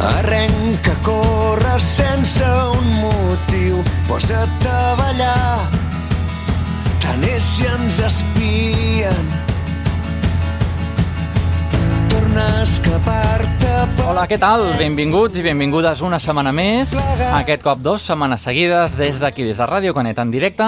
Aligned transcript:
Arrenca, 0.00 0.94
corre 1.04 1.76
sense 1.78 2.44
un 2.44 2.88
motiu, 3.02 3.82
posa't 4.08 4.66
a 4.66 4.96
ballar. 4.96 5.68
Tant 7.04 7.24
és 7.28 7.44
si 7.44 7.68
ens 7.68 8.00
espien. 8.08 9.32
Torna 12.08 12.46
a 12.60 12.62
escapar-te 12.64 13.60
Hola, 14.04 14.26
què 14.28 14.36
tal? 14.40 14.64
Benvinguts 14.76 15.38
i 15.40 15.44
benvingudes 15.44 16.02
una 16.04 16.18
setmana 16.20 16.52
més. 16.52 16.92
Aquest 17.30 17.62
cop 17.64 17.80
dos 17.80 18.04
setmanes 18.04 18.44
seguides 18.44 18.96
des 18.98 19.20
d'aquí, 19.20 19.44
des 19.46 19.60
de 19.60 19.68
Ràdio 19.68 19.94
Canet 19.96 20.18
en 20.20 20.32
directe 20.32 20.66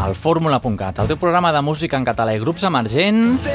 al 0.00 0.16
fórmula.cat, 0.16 0.98
el 1.00 1.08
teu 1.12 1.18
programa 1.20 1.52
de 1.52 1.60
música 1.64 1.96
en 2.00 2.08
català 2.08 2.34
i 2.36 2.40
grups 2.42 2.64
emergents, 2.68 3.46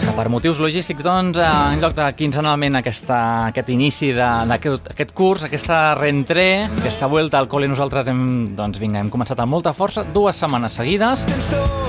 que 0.00 0.12
per 0.16 0.28
motius 0.32 0.56
logístics, 0.62 1.04
doncs, 1.04 1.36
eh, 1.36 1.46
en 1.74 1.80
lloc 1.82 1.92
de 1.92 2.06
quinzenalment 2.16 2.78
aquesta, 2.78 3.18
aquest 3.50 3.68
inici 3.74 4.12
d'aquest 4.16 4.88
aquest 4.94 5.12
curs, 5.12 5.44
aquesta 5.44 5.94
rentré, 5.98 6.64
aquesta 6.70 7.08
vuelta 7.12 7.36
al 7.38 7.48
col·le, 7.50 7.68
nosaltres 7.68 8.08
hem, 8.08 8.54
doncs, 8.56 8.80
vinga, 8.80 9.02
hem 9.02 9.10
començat 9.12 9.42
amb 9.42 9.52
molta 9.52 9.74
força, 9.76 10.04
dues 10.14 10.38
setmanes 10.40 10.78
seguides, 10.80 11.26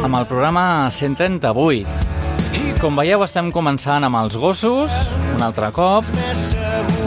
amb 0.04 0.20
el 0.20 0.28
programa 0.28 0.90
138. 0.92 1.88
Com 2.84 3.00
veieu, 3.00 3.24
estem 3.24 3.54
començant 3.56 4.04
amb 4.04 4.20
els 4.20 4.36
gossos, 4.36 4.92
un 5.38 5.46
altre 5.46 5.72
cop. 5.72 6.04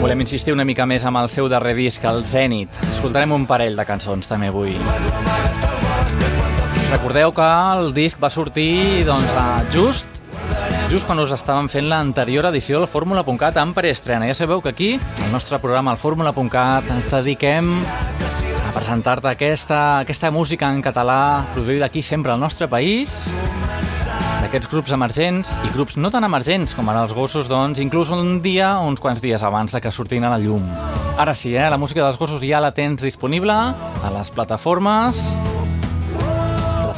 Volem 0.01 0.25
insistir 0.25 0.55
una 0.55 0.65
mica 0.65 0.87
més 0.89 1.05
amb 1.05 1.21
el 1.21 1.29
seu 1.29 1.49
darrer 1.51 1.75
disc, 1.77 2.03
el 2.09 2.25
Zenit. 2.25 2.73
Escoltarem 2.95 3.37
un 3.37 3.45
parell 3.45 3.77
de 3.77 3.85
cançons 3.85 4.25
també 4.25 4.49
avui. 4.49 4.73
Recordeu 6.89 7.33
que 7.35 7.47
el 7.77 7.91
disc 7.93 8.17
va 8.17 8.31
sortir 8.33 9.03
doncs, 9.05 9.37
just 9.75 10.17
just 10.87 11.03
quan 11.03 11.19
us 11.19 11.33
estàvem 11.35 11.67
fent 11.67 11.87
l'anterior 11.89 12.45
edició 12.47 12.79
del 12.79 12.87
Fórmula.cat 12.87 13.57
en 13.59 13.73
preestrena. 13.75 14.27
Ja 14.29 14.35
sabeu 14.37 14.61
que 14.63 14.71
aquí, 14.71 14.89
al 15.25 15.31
nostre 15.33 15.59
programa, 15.59 15.91
al 15.91 15.99
Fórmula.cat, 15.99 16.87
ens 16.93 17.09
dediquem 17.11 17.73
a 17.83 18.71
presentar-te 18.71 19.27
aquesta, 19.27 19.81
aquesta 20.05 20.31
música 20.31 20.69
en 20.71 20.79
català 20.85 21.43
produïda 21.53 21.89
aquí 21.89 22.01
sempre 22.01 22.31
al 22.31 22.39
nostre 22.39 22.69
país, 22.71 23.17
d'aquests 24.43 24.71
grups 24.71 24.95
emergents 24.95 25.51
i 25.67 25.73
grups 25.75 25.97
no 25.99 26.11
tan 26.13 26.23
emergents 26.23 26.77
com 26.77 26.87
ara 26.87 27.03
els 27.03 27.15
gossos, 27.17 27.51
doncs, 27.51 27.83
inclús 27.83 28.13
un 28.15 28.39
dia, 28.45 28.77
uns 28.79 29.03
quants 29.03 29.19
dies 29.23 29.43
abans 29.43 29.75
de 29.75 29.83
que 29.83 29.91
sortin 29.91 30.23
a 30.23 30.31
la 30.31 30.39
llum. 30.39 30.63
Ara 31.19 31.35
sí, 31.35 31.55
eh? 31.55 31.67
la 31.67 31.81
música 31.81 32.05
dels 32.05 32.19
gossos 32.21 32.43
ja 32.45 32.63
la 32.63 32.71
tens 32.71 33.03
disponible 33.03 33.51
a 33.51 34.15
les 34.15 34.31
plataformes 34.31 35.19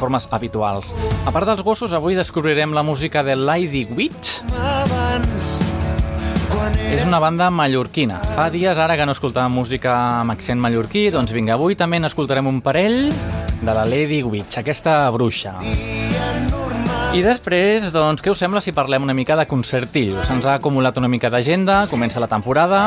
plataformes 0.00 0.28
habituals. 0.30 0.94
A 1.26 1.30
part 1.30 1.46
dels 1.46 1.62
gossos, 1.62 1.92
avui 1.92 2.16
descobrirem 2.16 2.72
la 2.72 2.82
música 2.82 3.22
de 3.22 3.36
Lady 3.36 3.84
Witch. 3.84 4.40
És 6.90 7.04
una 7.06 7.20
banda 7.20 7.50
mallorquina. 7.50 8.18
Fa 8.34 8.48
dies 8.50 8.78
ara 8.78 8.96
que 8.96 9.06
no 9.06 9.12
escoltàvem 9.12 9.52
música 9.52 9.94
amb 10.20 10.32
accent 10.32 10.60
mallorquí, 10.60 11.08
doncs 11.12 11.32
vinga, 11.32 11.54
avui 11.54 11.76
també 11.76 12.00
n'escoltarem 12.00 12.48
un 12.48 12.60
parell 12.64 13.10
de 13.60 13.72
la 13.72 13.84
Lady 13.84 14.22
Witch, 14.24 14.58
aquesta 14.60 15.02
bruixa. 15.12 15.58
I 17.10 17.24
després, 17.26 17.90
doncs, 17.92 18.22
què 18.22 18.30
us 18.30 18.38
sembla 18.38 18.62
si 18.62 18.72
parlem 18.72 19.02
una 19.02 19.14
mica 19.14 19.36
de 19.36 19.48
concertillos? 19.50 20.28
Se'ns 20.28 20.46
ha 20.46 20.56
acumulat 20.60 20.96
una 20.98 21.10
mica 21.10 21.30
d'agenda, 21.30 21.84
comença 21.90 22.22
la 22.22 22.30
temporada, 22.30 22.84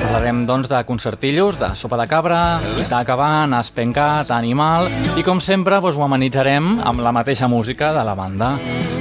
Parlarem, 0.00 0.46
doncs, 0.48 0.68
de 0.68 0.80
concertillos, 0.88 1.58
de 1.60 1.68
sopa 1.76 1.98
de 2.00 2.06
cabra, 2.08 2.40
Itaca 2.80 3.16
Band, 3.16 3.54
Espencat, 3.60 4.30
Animal... 4.32 4.88
I, 5.16 5.22
com 5.22 5.40
sempre, 5.44 5.76
doncs, 5.80 5.98
ho 6.00 6.04
amenitzarem 6.06 6.80
amb 6.88 7.04
la 7.04 7.12
mateixa 7.12 7.48
música 7.48 7.92
de 7.92 8.04
la 8.08 8.16
banda. 8.16 8.54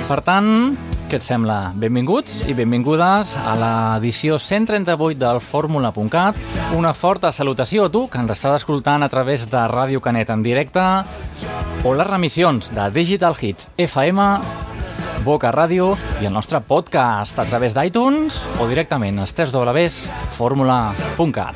Per 0.09 0.19
tant, 0.27 0.49
què 1.09 1.17
et 1.17 1.25
sembla? 1.25 1.71
Benvinguts 1.79 2.43
i 2.51 2.53
benvingudes 2.53 3.31
a 3.41 3.55
l'edició 3.57 4.37
138 4.37 5.17
del 5.17 5.39
Fórmula.cat. 5.41 6.37
Una 6.77 6.91
forta 6.93 7.31
salutació 7.33 7.87
a 7.87 7.89
tu, 7.89 8.03
que 8.11 8.21
ens 8.21 8.35
estàs 8.35 8.59
escoltant 8.59 9.01
a 9.01 9.09
través 9.09 9.47
de 9.49 9.63
Ràdio 9.71 10.03
Canet 10.05 10.29
en 10.29 10.43
directe 10.45 10.83
o 11.81 11.95
les 11.95 12.11
remissions 12.11 12.69
de 12.75 12.91
Digital 12.93 13.33
Hits 13.39 13.71
FM 13.89 14.27
Boca 15.23 15.51
Ràdio 15.51 15.97
i 16.21 16.25
el 16.27 16.33
nostre 16.33 16.59
podcast 16.65 17.39
a 17.39 17.45
través 17.49 17.73
d'iTunes 17.75 18.47
o 18.59 18.67
directament 18.69 19.19
als 19.19 19.33
www.formula.cat. 19.35 21.55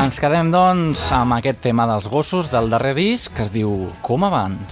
Ens 0.00 0.20
quedem, 0.22 0.50
doncs, 0.54 1.12
amb 1.16 1.32
aquest 1.38 1.58
tema 1.64 1.86
dels 1.90 2.08
gossos 2.08 2.50
del 2.52 2.70
darrer 2.72 2.94
disc 2.98 3.32
que 3.36 3.42
es 3.46 3.52
diu 3.54 3.70
Com 4.06 4.24
abans. 4.28 4.70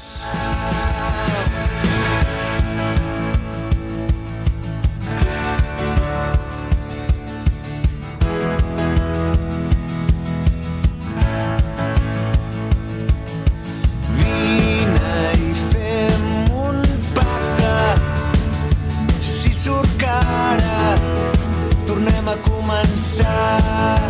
pensar. 23.18 24.00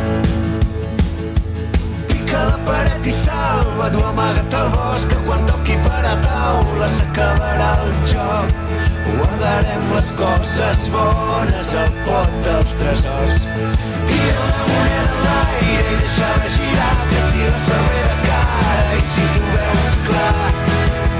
Pica 2.08 2.44
la 2.44 2.58
paret 2.64 3.06
i 3.06 3.12
salva, 3.12 3.90
tu 3.90 4.02
amaga't 4.04 4.54
al 4.54 4.68
bosc, 4.70 5.08
que 5.08 5.16
quan 5.26 5.46
toqui 5.46 5.76
per 5.84 6.04
a 6.04 6.16
taula 6.24 6.88
s'acabarà 6.88 7.70
el 7.84 7.92
joc. 8.12 8.52
Guardarem 9.08 9.84
les 9.94 10.10
coses 10.20 10.88
bones 10.92 11.74
al 11.74 11.92
pot 12.04 12.30
dels 12.44 12.74
tresors. 12.80 13.40
Tira 14.08 14.40
una 14.48 14.64
moneda 14.72 15.02
en 15.08 15.20
l'aire 15.24 15.92
i 15.94 16.00
deixa-la 16.02 16.48
girar, 16.56 16.96
que 17.10 17.20
si 17.28 17.38
la 17.46 17.58
sabré 17.66 18.02
de 18.08 18.16
cara 18.28 18.92
i 18.98 19.02
si 19.14 19.24
tu 19.34 19.44
veus 19.54 19.98
clar, 20.08 20.34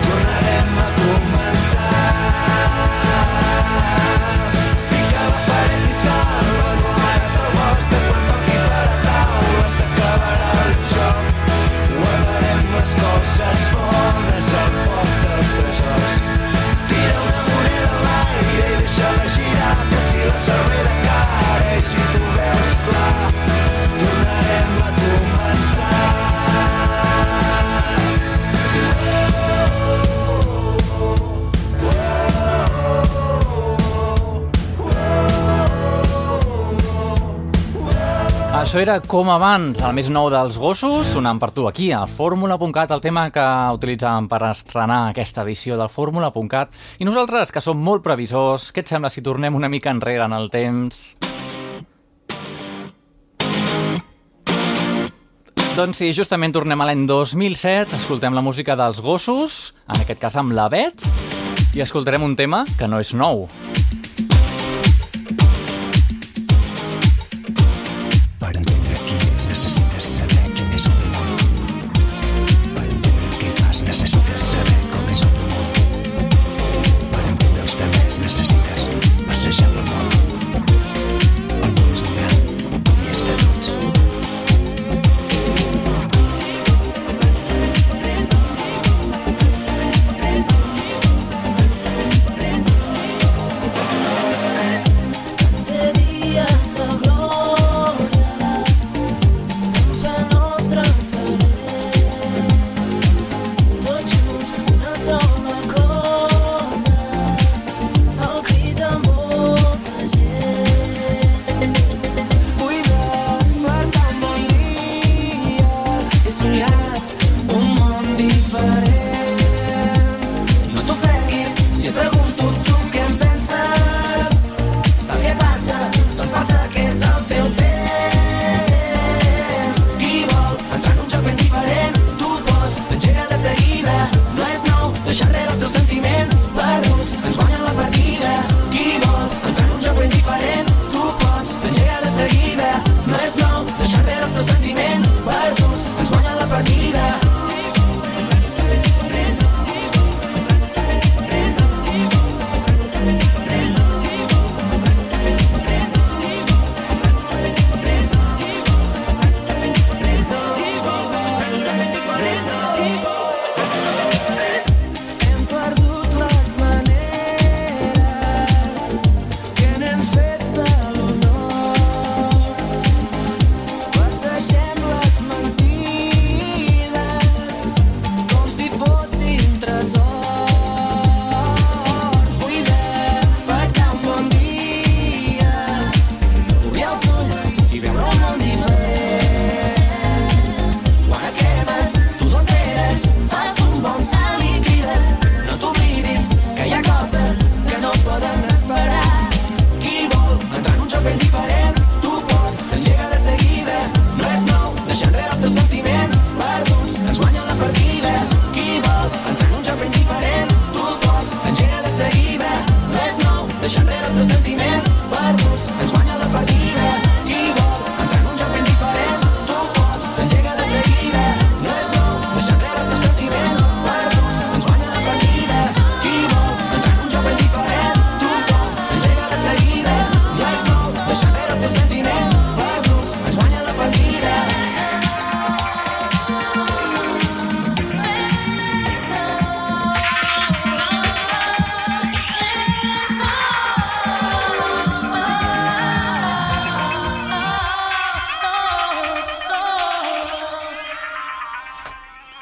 tornarem 0.04 0.78
a 0.84 0.88
començar. 1.00 1.96
Pica 4.92 5.24
la 5.32 5.40
paret 5.48 5.88
i 5.88 5.98
salva, 6.04 6.76
tu 6.82 6.92
amaga't 6.92 7.37
les 12.78 12.94
coses 13.02 13.62
bones 13.74 14.50
a 14.62 14.64
poc 14.74 15.10
dels 15.24 15.50
tresors. 15.56 16.14
Tira 16.90 17.24
una 17.26 17.42
moneda 17.48 17.90
a 17.96 18.04
l'aire 18.04 18.70
i 18.70 18.78
deixa-la 18.84 19.26
girar, 19.34 19.74
que 19.90 20.06
si 20.06 20.24
la 20.28 20.38
cervera 20.46 20.97
Això 38.68 38.82
era 38.84 38.98
com 39.00 39.30
abans, 39.32 39.78
el 39.80 39.94
més 39.96 40.10
nou 40.12 40.26
dels 40.28 40.58
gossos, 40.60 41.08
sonant 41.14 41.38
per 41.40 41.48
tu 41.56 41.64
aquí, 41.64 41.86
a 41.96 42.02
Fórmula.cat, 42.04 42.90
el 42.92 43.00
tema 43.00 43.22
que 43.32 43.44
utilitzàvem 43.72 44.26
per 44.28 44.42
estrenar 44.50 44.98
aquesta 45.08 45.40
edició 45.46 45.78
del 45.80 45.88
Fórmula.cat. 45.88 46.76
I 47.00 47.08
nosaltres, 47.08 47.48
que 47.48 47.62
som 47.64 47.80
molt 47.80 48.04
previsors, 48.04 48.66
què 48.68 48.84
et 48.84 48.92
sembla 48.92 49.08
si 49.08 49.24
tornem 49.24 49.56
una 49.56 49.70
mica 49.72 49.88
enrere 49.88 50.26
en 50.28 50.36
el 50.36 50.50
temps? 50.52 51.16
Doncs 55.72 56.04
sí, 56.04 56.12
justament 56.12 56.52
tornem 56.52 56.84
a 56.84 56.90
l'any 56.90 57.08
2007, 57.08 57.96
escoltem 57.96 58.36
la 58.36 58.44
música 58.44 58.76
dels 58.76 59.00
gossos, 59.00 59.72
en 59.88 60.04
aquest 60.04 60.20
cas 60.20 60.36
amb 60.36 60.52
la 60.52 60.68
Bet, 60.68 61.08
i 61.72 61.80
escoltarem 61.80 62.20
un 62.20 62.36
tema 62.36 62.66
que 62.76 62.84
no 62.84 63.00
és 63.00 63.16
nou. 63.16 63.46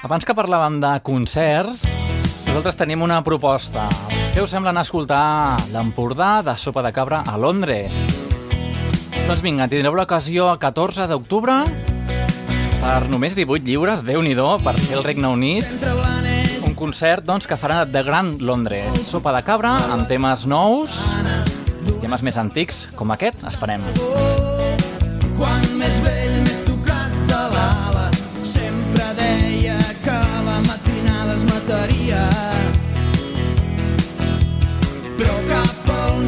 Abans 0.06 0.23
que 0.23 0.37
parlàvem 0.38 0.76
de 0.79 0.93
concerts, 1.03 1.81
nosaltres 2.47 2.76
tenim 2.79 3.00
una 3.03 3.17
proposta. 3.26 3.88
Què 4.31 4.38
us 4.44 4.53
sembla 4.55 4.70
anar 4.70 4.85
a 4.85 4.87
escoltar 4.87 5.56
l'Empordà 5.73 6.44
de 6.47 6.55
Sopa 6.62 6.85
de 6.87 6.93
Cabra 6.94 7.25
a 7.26 7.35
Londres? 7.35 7.97
Doncs 9.26 9.43
vinga, 9.43 9.67
tindreu 9.67 9.97
l'ocasió 9.99 10.47
el 10.53 10.61
14 10.62 11.08
d'octubre 11.11 11.56
per 12.79 13.00
només 13.11 13.35
18 13.35 13.67
lliures, 13.67 14.05
déu 14.06 14.23
nhi 14.23 14.37
per 14.62 14.79
ser 14.79 15.00
el 15.00 15.03
Regne 15.03 15.26
Unit. 15.26 15.67
Un 16.70 16.79
concert 16.79 17.26
doncs, 17.26 17.50
que 17.50 17.59
farà 17.59 17.82
de 17.85 18.05
Gran 18.06 18.37
Londres. 18.38 18.87
Sopa 19.11 19.35
de 19.35 19.43
cabra 19.43 19.75
amb 19.91 20.06
temes 20.06 20.47
nous, 20.47 21.02
temes 21.99 22.23
més 22.23 22.38
antics, 22.38 22.87
com 22.94 23.11
aquest, 23.11 23.43
esperem. 23.43 23.82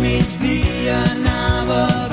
manage 0.08 0.38
the 0.38 0.90
unavoidable. 0.90 2.07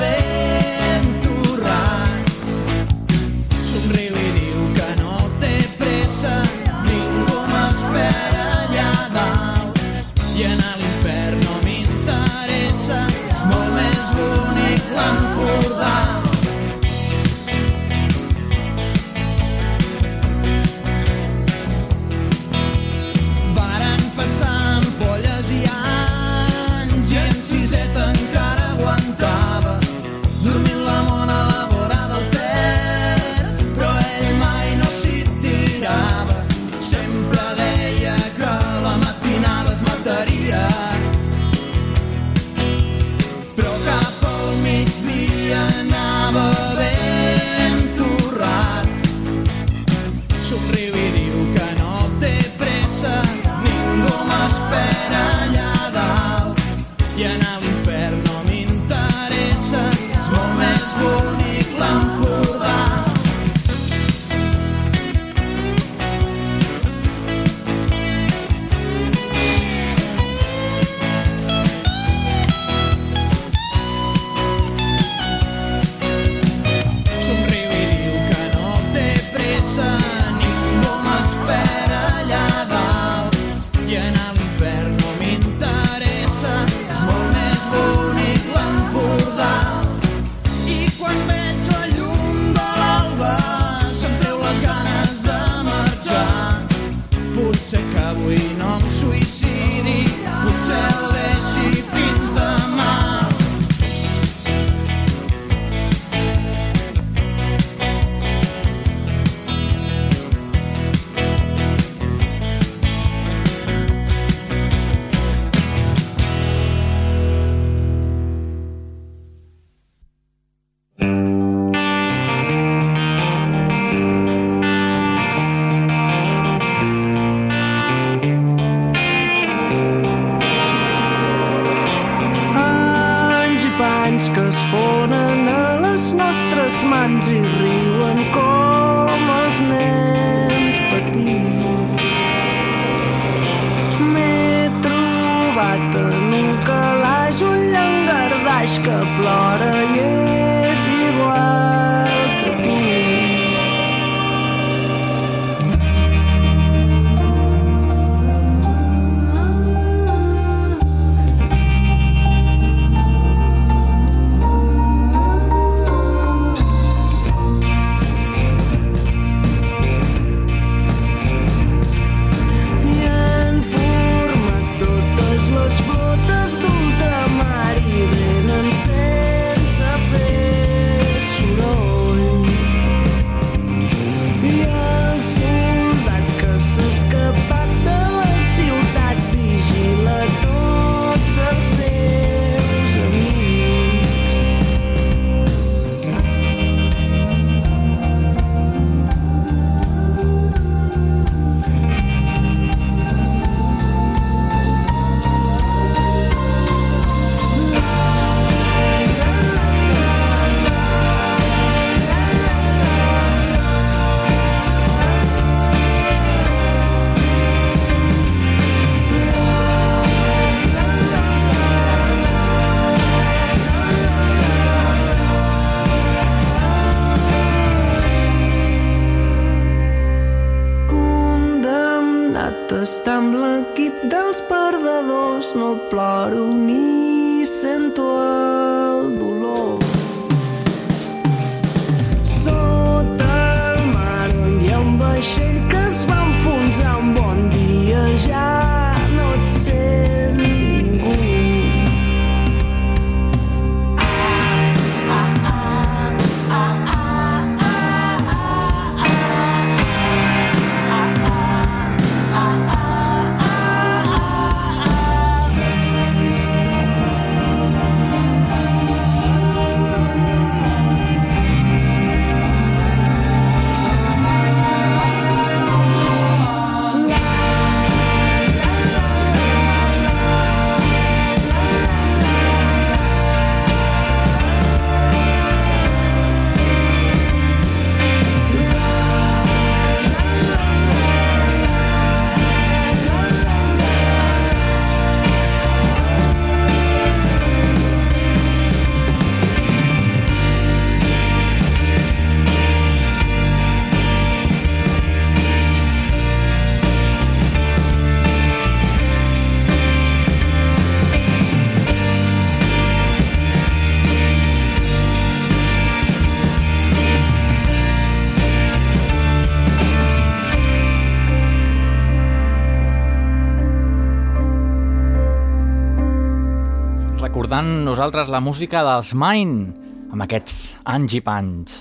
Nosaltres 327.96 328.28
la 328.28 328.42
música 328.44 328.82
dels 328.84 329.14
Mine, 329.16 329.70
amb 330.12 330.20
aquests 330.20 330.74
anys 330.92 331.14
i 331.16 331.20
panys. 331.24 331.78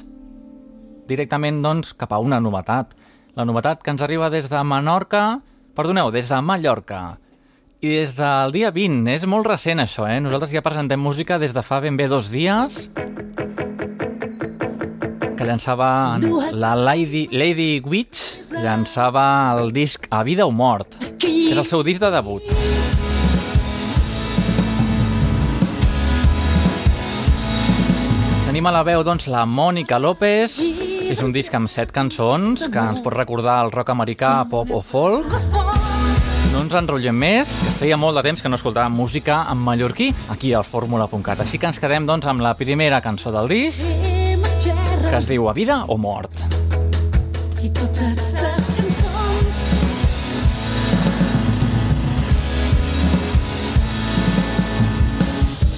Directament, 1.10 1.58
doncs, 1.60 1.90
cap 2.00 2.14
a 2.16 2.22
una 2.24 2.38
novetat. 2.40 2.94
La 3.36 3.44
novetat 3.44 3.82
que 3.84 3.92
ens 3.92 4.00
arriba 4.06 4.30
des 4.32 4.48
de 4.48 4.62
Menorca, 4.64 5.42
perdoneu, 5.76 6.14
des 6.16 6.30
de 6.32 6.40
Mallorca. 6.40 7.02
I 7.84 7.92
des 7.98 8.16
del 8.16 8.56
dia 8.56 8.72
20, 8.72 9.12
és 9.12 9.28
molt 9.28 9.50
recent 9.52 9.84
això, 9.84 10.08
eh? 10.08 10.22
Nosaltres 10.24 10.56
ja 10.56 10.64
presentem 10.64 11.04
música 11.04 11.36
des 11.36 11.52
de 11.52 11.66
fa 11.68 11.82
ben 11.84 12.00
bé 12.00 12.08
dos 12.08 12.32
dies, 12.32 12.88
que 15.36 15.44
llançava 15.44 16.16
la 16.56 16.78
Lady, 16.80 17.28
Lady 17.36 17.84
Witch, 17.84 18.56
llançava 18.56 19.28
el 19.60 19.76
disc 19.76 20.08
A 20.16 20.24
Vida 20.24 20.48
o 20.48 20.56
Mort, 20.56 20.96
que 21.20 21.28
és 21.52 21.60
el 21.60 21.68
seu 21.68 21.84
disc 21.84 22.00
de 22.00 22.16
debut. 22.16 22.85
Tenim 28.56 28.70
a 28.70 28.72
la 28.72 28.86
veu, 28.88 29.02
doncs, 29.04 29.26
la 29.28 29.42
Mònica 29.44 29.98
López. 30.00 30.54
És 31.12 31.20
un 31.26 31.34
disc 31.36 31.52
amb 31.58 31.68
set 31.68 31.90
cançons 31.92 32.62
que 32.72 32.84
ens 32.88 33.02
pot 33.04 33.12
recordar 33.12 33.58
el 33.66 33.72
rock 33.74 33.90
americà, 33.92 34.30
pop 34.48 34.70
o 34.72 34.80
folk. 34.80 35.28
No 36.54 36.62
ens 36.64 36.78
enrotllem 36.80 37.20
més, 37.20 37.52
que 37.52 37.74
feia 37.82 37.98
molt 38.00 38.16
de 38.16 38.24
temps 38.24 38.40
que 38.40 38.48
no 38.48 38.56
escoltàvem 38.56 38.96
música 38.96 39.42
en 39.52 39.60
mallorquí 39.60 40.08
aquí 40.32 40.54
al 40.56 40.64
fórmula.cat. 40.64 41.44
Així 41.44 41.60
que 41.60 41.68
ens 41.68 41.82
quedem, 41.84 42.08
doncs, 42.08 42.30
amb 42.32 42.46
la 42.46 42.54
primera 42.56 43.02
cançó 43.04 43.28
del 43.36 43.52
disc, 43.52 43.84
que 43.84 45.18
es 45.20 45.28
diu 45.28 45.50
A 45.52 45.54
vida 45.60 45.82
o 45.92 46.00
mort. 46.00 46.32
I 47.60 47.74
totes 47.76 48.40
les 48.40 48.72
cançons 48.80 49.60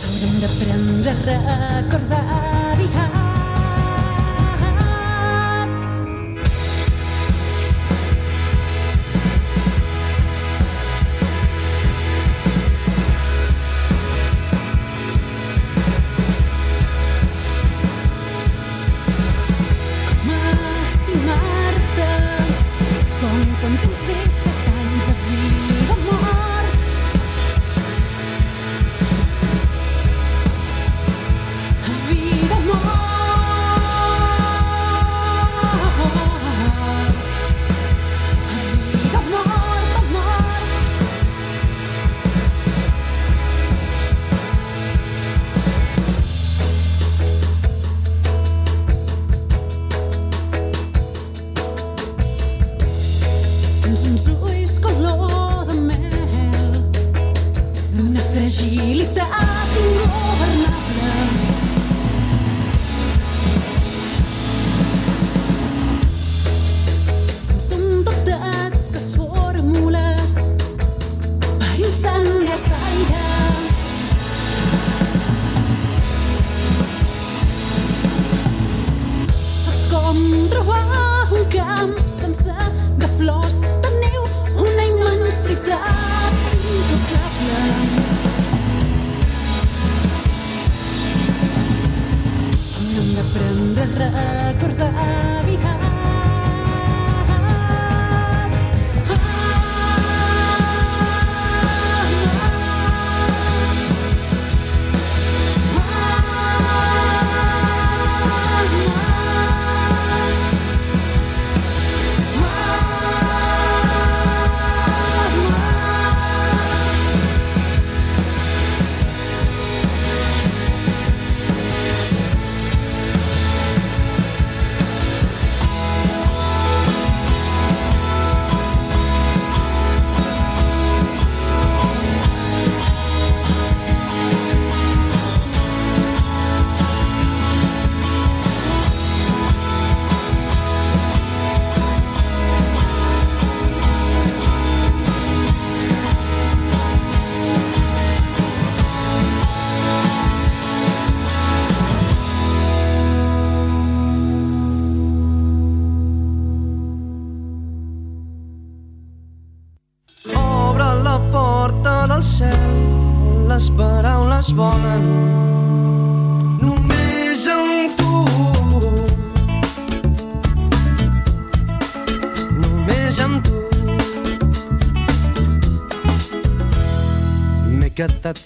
haurem 0.05 0.39
d'aprendre 0.45 1.17
a 1.41 1.59
recordar 1.81 2.66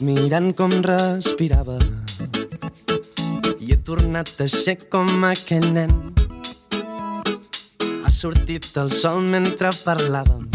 mirant 0.01 0.51
com 0.57 0.71
respirava. 0.85 1.77
I 3.61 3.71
he 3.73 3.77
tornat 3.85 4.29
a 4.41 4.47
ser 4.49 4.75
com 4.89 5.07
aquell 5.27 5.67
nen. 5.75 5.91
Ha 8.01 8.11
sortit 8.11 8.67
el 8.81 8.91
sol 8.91 9.21
mentre 9.21 9.71
parlàvem. 9.85 10.47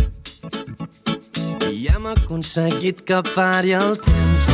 I 1.71 1.87
hem 1.93 2.11
aconseguit 2.11 3.05
que 3.07 3.23
pari 3.33 3.77
el 3.79 3.97
temps. 4.03 4.53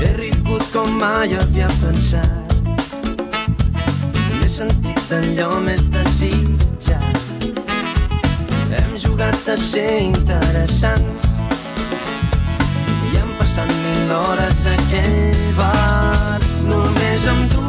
He 0.00 0.12
rigut 0.20 0.66
com 0.72 0.90
mai 1.00 1.34
havia 1.34 1.70
pensat. 1.82 2.56
He 4.40 4.50
sentit 4.58 5.14
allò 5.20 5.50
més 5.66 5.90
desitjat. 5.90 7.22
Hem 8.70 8.98
jugat 9.00 9.48
a 9.50 9.56
ser 9.58 9.90
interessants 10.06 11.25
passat 14.06 14.12
mil 14.12 14.12
hores 14.12 14.66
a 14.66 14.72
aquell 14.72 15.54
bar. 15.56 16.40
Només 16.66 17.26
amb 17.26 17.50
tu 17.50 17.62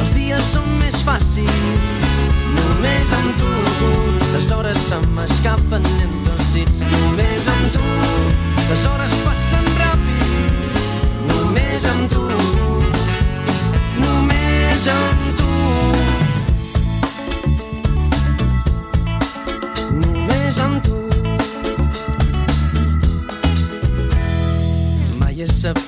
els 0.00 0.12
dies 0.14 0.44
són 0.52 0.66
més 0.78 1.02
fàcils. 1.02 2.10
Només 2.54 3.12
amb 3.12 3.36
tu 3.38 3.50
les 4.34 4.50
hores 4.50 4.78
se 4.78 4.98
m'escapen 5.14 5.84
entre 5.84 6.32
els 6.36 6.52
dits. 6.54 6.80
Només 6.80 7.48
amb 7.48 7.72
tu 7.72 7.84
les 8.70 8.86
hores 8.86 9.14
passen 9.24 9.64
ràpid. 9.78 10.78
Només 11.32 11.84
amb 11.86 12.08
tu, 12.12 12.28
només 13.98 14.88
amb 14.88 15.36
tu. 15.36 15.37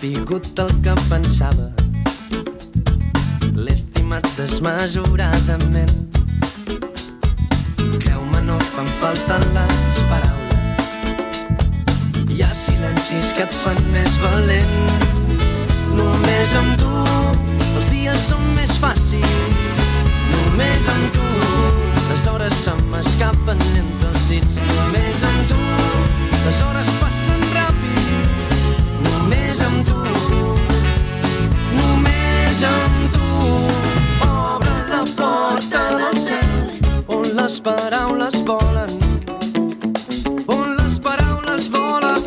Sapigut 0.01 0.59
el 0.63 0.71
que 0.81 0.95
pensava. 1.11 1.67
L'he 3.53 3.75
estimat 3.75 4.25
desmesuradament. 4.39 5.93
Creu-me, 7.77 8.41
no 8.47 8.57
fan 8.71 8.89
falta 9.03 9.37
les 9.43 10.01
paraules. 10.09 11.05
Hi 12.33 12.41
ha 12.41 12.49
silencis 12.63 13.35
que 13.37 13.45
et 13.45 13.59
fan 13.61 13.77
més 13.93 14.17
valent. 14.25 14.73
Només 15.99 16.57
amb 16.63 16.81
tu 16.81 16.95
els 17.67 17.93
dies 17.93 18.25
són 18.31 18.49
més 18.57 18.73
fàcils. 18.81 19.77
Només 20.33 20.89
amb 20.95 21.13
tu 21.19 21.29
les 22.09 22.25
hores 22.33 22.57
se 22.65 22.73
m'escapen 22.87 23.61
entre 23.85 24.09
els 24.15 24.25
dits. 24.33 24.57
Només 24.73 25.29
amb 25.35 25.45
tu 25.53 25.61
les 26.47 26.65
hores 26.71 26.97
passen 27.05 27.47
ràpid. 27.53 27.80
Només 32.61 32.65
amb 32.65 33.13
tu. 33.13 33.21
Obre 34.27 34.77
la 34.91 35.05
porta 35.17 35.83
del 35.97 36.19
cel 36.19 37.07
on 37.09 37.25
les 37.37 37.61
paraules 37.61 38.43
volen. 38.45 38.93
On 40.47 40.67
les 40.77 41.01
paraules 41.01 41.71
volen. 41.71 42.23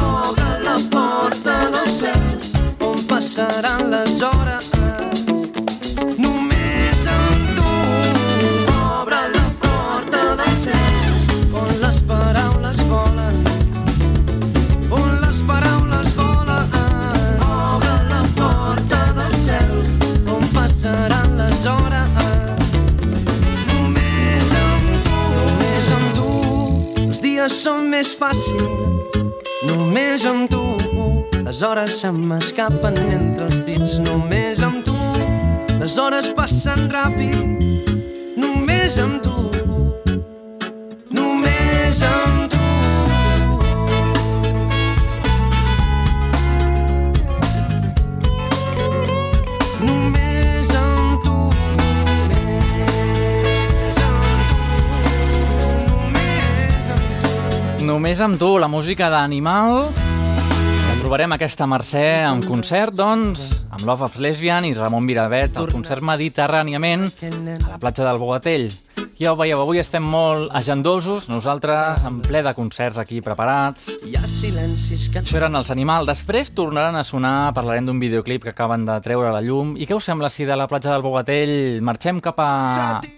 Obre 0.00 0.50
la 0.64 0.78
porta 0.90 1.58
del 1.76 1.88
cel 1.88 2.40
on 2.80 3.06
passaran 3.06 3.90
les 3.90 4.22
hores. 4.22 4.69
Dies 27.50 27.62
són 27.64 27.88
més 27.90 28.12
fàcils. 28.14 29.16
Només 29.66 30.24
amb 30.28 30.50
tu, 30.50 30.60
les 31.44 31.62
hores 31.66 31.96
se 32.00 32.10
m'escapen 32.12 32.96
entre 33.10 33.48
els 33.48 33.62
dits. 33.66 33.98
Només 34.06 34.62
amb 34.62 34.84
tu, 34.86 34.94
les 35.80 35.98
hores 35.98 36.30
passen 36.36 36.86
ràpid. 36.92 37.36
Només 38.36 38.98
amb 39.02 39.22
tu, 39.24 39.39
Només 57.80 58.20
amb 58.20 58.36
tu, 58.36 58.58
la 58.60 58.68
música 58.68 59.08
d'Animal. 59.08 59.88
Trobarem 61.00 61.32
aquesta 61.32 61.64
Mercè 61.64 62.26
en 62.28 62.42
concert, 62.44 62.92
doncs, 62.92 63.46
amb 63.72 63.86
Love 63.88 64.04
of 64.04 64.18
Lesbian 64.20 64.66
i 64.68 64.74
Ramon 64.76 65.06
Miravet, 65.06 65.56
al 65.56 65.70
concert 65.72 66.04
mediterràniament 66.04 67.08
a 67.24 67.70
la 67.70 67.78
platja 67.80 68.04
del 68.04 68.20
Bogatell. 68.20 68.68
Ja 69.16 69.32
ho 69.32 69.38
veieu, 69.40 69.62
avui 69.64 69.80
estem 69.80 70.04
molt 70.04 70.52
agendosos, 70.56 71.30
nosaltres 71.32 72.04
en 72.04 72.20
ple 72.24 72.44
de 72.44 72.52
concerts 72.56 73.00
aquí 73.00 73.22
preparats. 73.24 73.88
Hi 74.04 74.14
ha 74.16 74.28
silencis 74.28 75.08
que 75.08 75.24
Això 75.24 75.40
eren 75.40 75.56
els 75.56 75.72
Animal. 75.72 76.04
Després 76.08 76.52
tornaran 76.52 77.00
a 77.00 77.04
sonar, 77.04 77.50
parlarem 77.56 77.88
d'un 77.88 78.00
videoclip 78.00 78.44
que 78.44 78.52
acaben 78.52 78.84
de 78.84 79.00
treure 79.00 79.32
a 79.32 79.34
la 79.34 79.44
llum. 79.44 79.74
I 79.80 79.88
què 79.88 79.96
us 79.96 80.08
sembla 80.08 80.28
si 80.28 80.44
de 80.44 80.56
la 80.56 80.68
platja 80.68 80.92
del 80.92 81.04
Bogatell 81.04 81.80
marxem 81.80 82.20
cap 82.20 82.44
a 82.44 82.50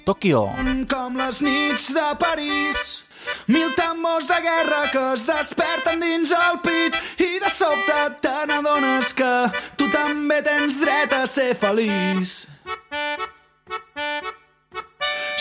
Tòquio? 0.06 0.48
Com 0.90 1.18
les 1.18 1.42
nits 1.42 1.94
de 1.94 2.12
París 2.22 3.02
Mil 3.46 3.74
tambors 3.74 4.28
de 4.30 4.38
guerra 4.40 4.86
que 4.92 5.02
es 5.12 5.26
desperten 5.26 6.00
dins 6.00 6.32
el 6.36 6.60
pit 6.64 6.96
i 7.18 7.38
de 7.42 7.50
sobte 7.50 7.98
te 8.22 8.36
n'adones 8.48 9.12
que 9.18 9.32
tu 9.76 9.90
també 9.92 10.42
tens 10.46 10.78
dret 10.82 11.12
a 11.16 11.26
ser 11.26 11.52
feliç. 11.58 12.42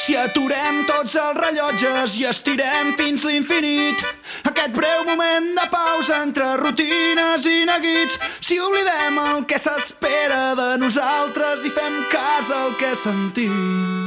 Si 0.02 0.16
aturem 0.18 0.82
tots 0.90 1.14
els 1.22 1.38
rellotges 1.38 2.16
i 2.20 2.26
estirem 2.26 2.96
fins 2.98 3.22
l'infinit, 3.28 4.02
aquest 4.50 4.74
breu 4.74 5.06
moment 5.06 5.52
de 5.60 5.68
pausa 5.70 6.24
entre 6.26 6.50
rutines 6.58 7.46
i 7.46 7.64
neguits, 7.70 8.18
si 8.42 8.58
oblidem 8.60 9.22
el 9.28 9.46
que 9.46 9.62
s'espera 9.62 10.44
de 10.58 10.70
nosaltres 10.82 11.70
i 11.70 11.76
fem 11.78 12.06
cas 12.10 12.50
al 12.50 12.76
que 12.82 12.96
sentim. 12.98 14.01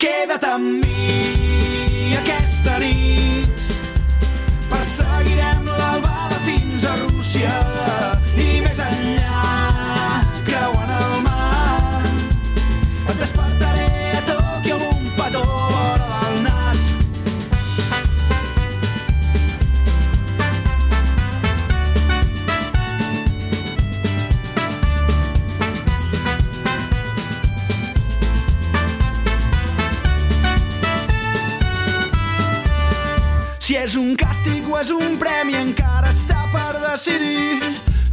Queda't 0.00 0.44
amb 0.48 0.80
mi 0.80 1.39
Si 33.70 33.76
és 33.78 33.92
un 33.94 34.16
càstig 34.18 34.64
o 34.66 34.80
és 34.80 34.88
un 34.90 35.12
premi 35.14 35.54
encara 35.54 36.08
està 36.10 36.40
per 36.50 36.80
decidir. 36.82 37.60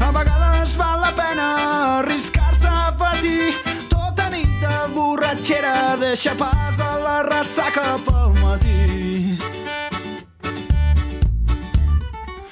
A 0.06 0.12
vegades 0.14 0.76
val 0.78 1.00
la 1.02 1.10
pena 1.18 1.48
arriscar-se 1.96 2.70
a 2.70 2.92
patir. 3.00 3.56
Tota 3.90 4.28
nit 4.30 4.52
de 4.62 4.76
borratxera 4.94 5.98
deixa 5.98 6.36
pas 6.38 6.78
a 6.78 6.92
la 7.02 7.16
ressaca 7.26 7.98
pel 8.06 8.38
matí. 8.38 9.34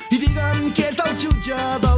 I 0.10 0.18
digue'm 0.18 0.74
qui 0.74 0.90
és 0.90 0.98
el 1.06 1.14
jutge 1.22 1.62
dels 1.86 1.95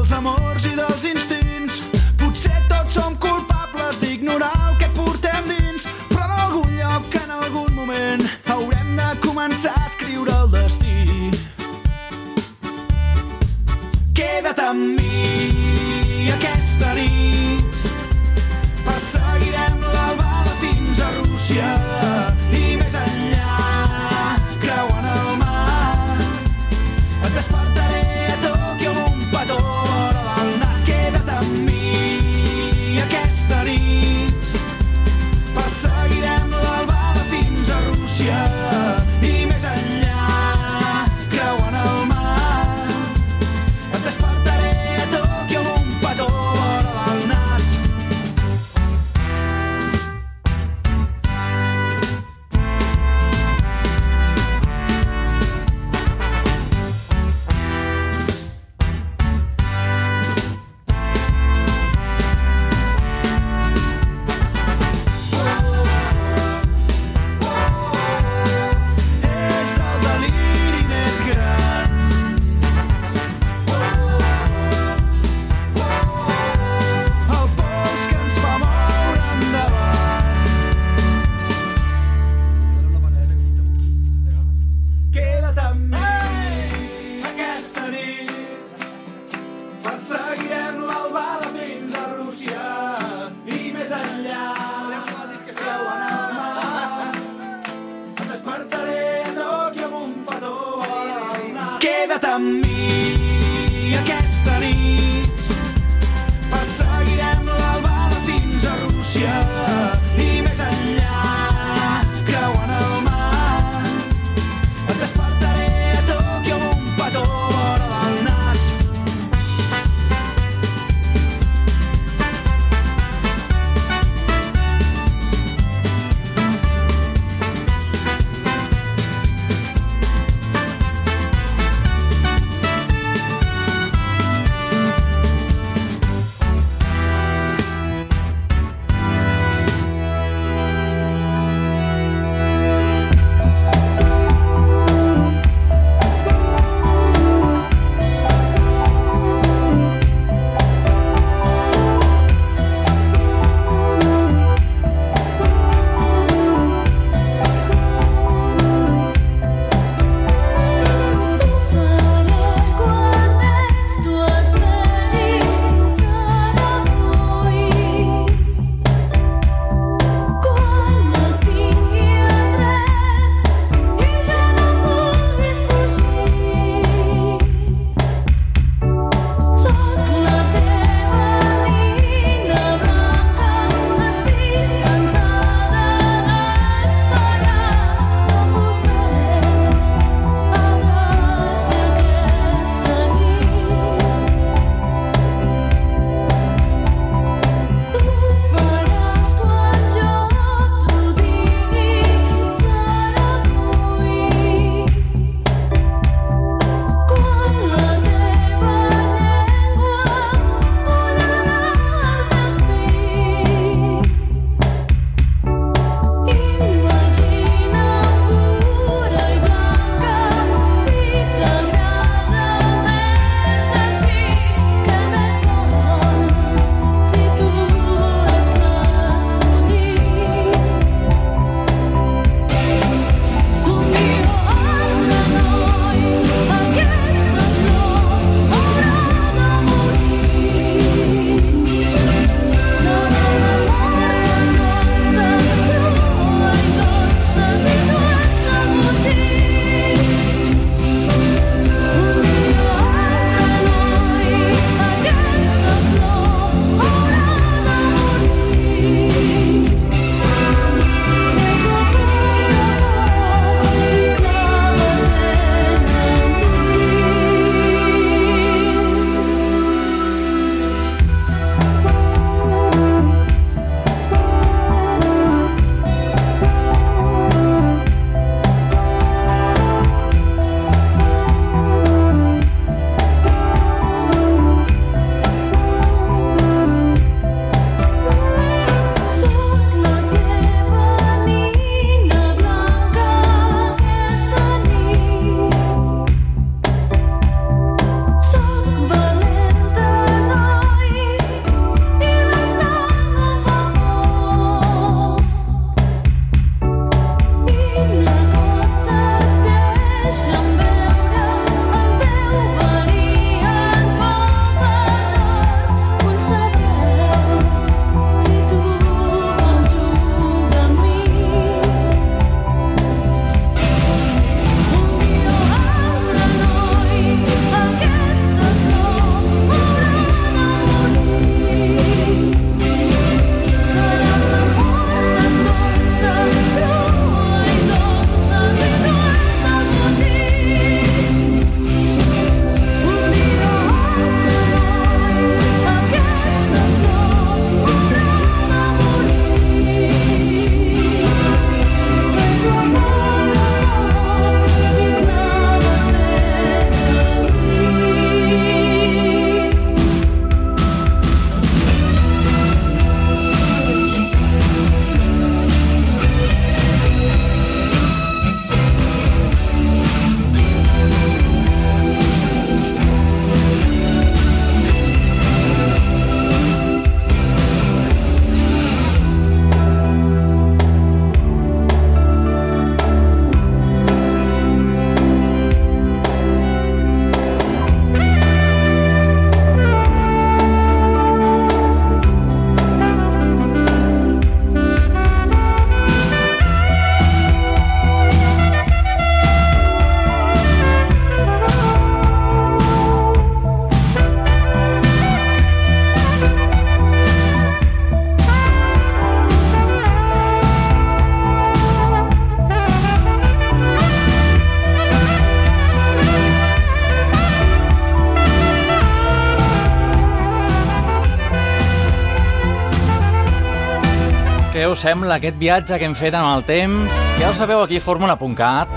us 424.78 424.84
sembla 424.86 425.16
aquest 425.18 425.40
viatge 425.42 425.78
que 425.80 425.88
hem 425.88 425.96
fet 425.98 426.14
en 426.14 426.26
el 426.36 426.44
temps? 426.46 426.98
Ja 427.18 427.32
ho 427.32 427.34
sabeu 427.34 427.64
aquí 427.64 427.80
a 427.80 427.82
Fórmula.cat. 427.82 428.74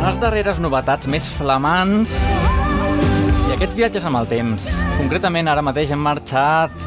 Les 0.00 0.16
darreres 0.22 0.60
novetats 0.64 1.08
més 1.12 1.26
flamants 1.36 2.14
i 3.44 3.52
aquests 3.52 3.76
viatges 3.76 4.06
amb 4.08 4.22
el 4.22 4.30
temps. 4.30 4.70
Concretament, 4.96 5.50
ara 5.52 5.64
mateix 5.66 5.92
hem 5.92 6.00
marxat 6.00 6.86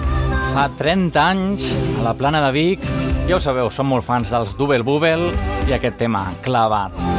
fa 0.55 0.65
30 0.79 1.21
anys 1.27 1.67
a 1.99 2.07
la 2.07 2.15
plana 2.17 2.41
de 2.47 2.49
Vic. 2.57 2.89
Ja 3.29 3.37
ho 3.37 3.43
sabeu, 3.43 3.69
som 3.69 3.91
molt 3.91 4.07
fans 4.07 4.33
dels 4.33 4.57
Double 4.57 4.81
Bubble 4.87 5.29
i 5.69 5.77
aquest 5.77 6.01
tema, 6.01 6.25
clavat. 6.41 7.16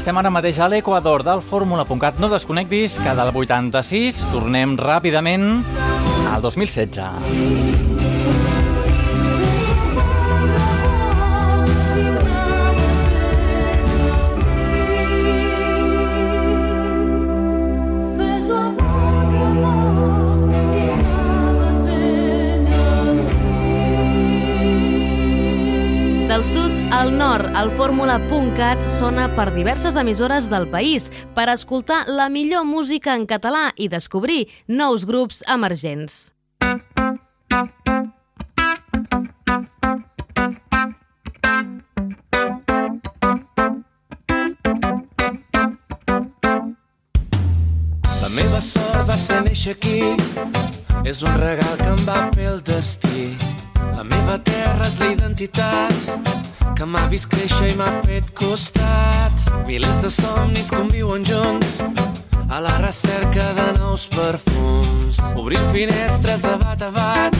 Estem 0.00 0.16
ara 0.16 0.30
mateix 0.32 0.56
a 0.56 0.66
l'Equador 0.72 1.20
del 1.26 1.42
Fórmula.cat. 1.44 2.16
No 2.24 2.30
desconnectis 2.32 2.96
que 3.04 3.12
del 3.18 3.34
86 3.36 4.22
tornem 4.32 4.72
ràpidament 4.80 5.46
al 6.32 6.40
2016. 6.48 7.89
Al 27.00 27.16
nord, 27.16 27.46
el 27.56 27.70
fórmula.cat 27.72 28.82
sona 28.92 29.30
per 29.32 29.54
diverses 29.54 29.96
emissores 29.96 30.50
del 30.52 30.66
país 30.68 31.06
per 31.32 31.46
escoltar 31.48 32.02
la 32.08 32.28
millor 32.28 32.66
música 32.68 33.14
en 33.16 33.24
català 33.24 33.70
i 33.80 33.88
descobrir 33.88 34.50
nous 34.68 35.06
grups 35.08 35.40
emergents. 35.48 36.34
La 48.20 48.28
meva 48.36 48.60
sort 48.60 49.08
va 49.08 49.16
ser 49.16 49.40
néixer 49.48 49.78
aquí, 49.78 49.98
és 51.08 51.24
un 51.24 51.32
regal 51.40 51.80
que 51.80 51.90
em 51.96 52.04
va 52.04 52.28
fer 52.36 52.52
el 52.52 52.60
destí. 52.60 53.32
La 53.96 54.04
meva 54.04 54.36
terra 54.44 54.84
és 54.84 55.00
la 55.00 55.12
identitat 55.16 56.49
que 56.76 56.86
m'ha 56.86 57.06
vist 57.12 57.28
créixer 57.32 57.72
i 57.72 57.76
m'ha 57.76 57.90
fet 58.06 58.30
costat. 58.34 59.32
Milers 59.66 60.00
de 60.04 60.10
somnis 60.10 60.70
conviuen 60.72 61.24
junts 61.24 61.76
a 62.50 62.60
la 62.60 62.78
recerca 62.78 63.52
de 63.54 63.78
nous 63.78 64.06
perfums. 64.08 65.20
Obrim 65.36 65.62
finestres 65.72 66.42
de 66.42 66.56
bat 66.58 66.82
a 66.82 66.90
bat, 66.90 67.36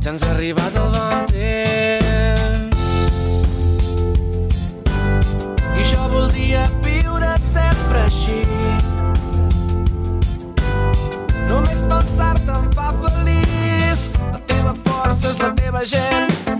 ja 0.00 0.10
ens 0.10 0.22
ha 0.22 0.30
arribat 0.32 0.74
el 0.80 0.88
bon 0.94 1.26
temps. 1.32 2.86
I 5.76 5.84
jo 5.90 6.08
voldria 6.14 6.64
viure 6.86 7.34
sempre 7.44 8.06
així. 8.06 8.40
Només 11.50 11.84
pensar-te 11.92 12.56
em 12.56 12.72
fa 12.72 12.88
feliç. 13.04 14.08
La 14.32 14.40
teva 14.48 14.74
força 14.86 15.34
és 15.34 15.44
la 15.44 15.52
teva 15.60 15.84
gent. 15.84 16.51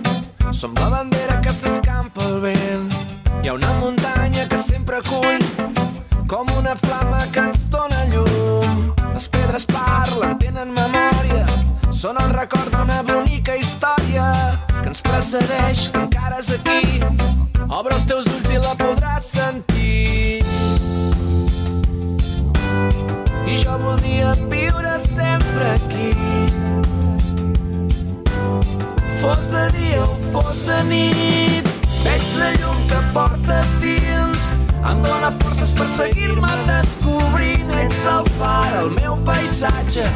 Som 0.52 0.74
la 0.74 0.88
bandera 0.88 1.40
que 1.40 1.50
s'escampa 1.50 2.22
al 2.24 2.40
vent. 2.40 2.92
Hi 3.42 3.48
ha 3.48 3.54
una 3.54 3.72
muntanya 3.80 4.44
que 4.48 4.58
sempre 4.58 4.98
acull 5.00 5.40
com 6.28 6.46
una 6.58 6.74
flama 6.76 7.22
que 7.32 7.40
ens 7.40 7.64
dóna 7.72 8.04
llum. 8.12 8.92
Les 9.14 9.28
pedres 9.32 9.64
parlen, 9.66 10.36
tenen 10.38 10.74
memòria, 10.76 11.46
són 11.90 12.20
el 12.20 12.34
record 12.36 12.68
d'una 12.76 13.00
bonica 13.08 13.56
història 13.56 14.28
que 14.68 14.92
ens 14.92 15.02
precedeix, 15.08 15.88
que 15.92 16.04
encara 16.04 16.38
és 16.44 16.52
aquí. 16.58 17.00
Obre 17.68 17.96
els 17.96 18.04
teus 18.04 18.28
ulls 18.28 18.52
i 18.52 18.60
la 18.60 18.76
podràs 18.76 19.32
sentir. 19.32 20.44
I 23.48 23.58
jo 23.64 23.80
voldria 23.80 24.36
viure 24.52 24.98
sempre 25.08 25.74
aquí. 25.78 26.71
Fos 29.22 29.52
de 29.52 29.68
dia 29.78 30.02
o 30.02 30.16
fos 30.32 30.64
de 30.66 30.82
nit, 30.88 31.68
veig 32.02 32.30
la 32.40 32.48
llum 32.58 32.78
que 32.90 33.02
portes 33.14 33.76
dins. 33.78 34.48
Em 34.82 35.02
dóna 35.04 35.30
forces 35.44 35.70
per 35.78 35.86
seguir-me 35.86 36.50
descobrint. 36.66 37.70
Ets 37.84 38.08
el 38.10 38.26
far, 38.40 38.66
el 38.80 38.90
meu 38.96 39.14
paisatge, 39.28 40.08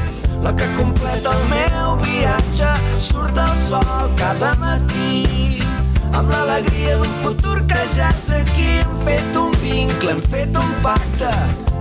la 0.43 0.51
que 0.59 0.67
completa 0.75 1.37
el 1.37 1.47
meu 1.53 1.95
viatge. 2.03 2.73
Surt 2.99 3.39
el 3.39 3.55
sol 3.69 4.11
cada 4.19 4.57
matí, 4.59 5.63
amb 6.11 6.27
l'alegria 6.35 6.99
d'un 6.99 7.15
futur 7.23 7.61
que 7.71 7.87
ja 7.95 8.11
és 8.11 8.27
aquí. 8.41 8.73
Hem 8.83 8.99
fet 9.07 9.39
un 9.39 9.55
vincle, 9.63 10.17
hem 10.17 10.27
fet 10.35 10.59
un 10.59 10.75
pacte, 10.83 11.31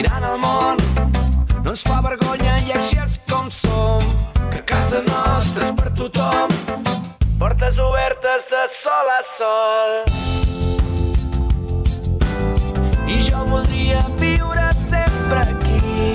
Mirant 0.00 0.24
el 0.24 0.38
món, 0.40 0.78
no 1.60 1.72
ens 1.74 1.82
fa 1.84 1.98
vergonya 2.04 2.54
i 2.64 2.72
així 2.76 2.96
és 3.02 3.18
com 3.28 3.50
som. 3.52 4.04
Que 4.52 4.62
casa 4.70 5.02
nostra 5.04 5.66
és 5.66 5.72
per 5.76 5.92
tothom, 5.98 6.54
portes 7.42 7.80
obertes 7.84 8.46
de 8.52 8.62
sol 8.78 9.12
a 9.12 9.20
sol. 9.34 9.92
I 13.10 13.20
jo 13.26 13.44
voldria 13.50 14.00
viure 14.22 14.66
sempre 14.86 15.44
aquí. 15.44 16.14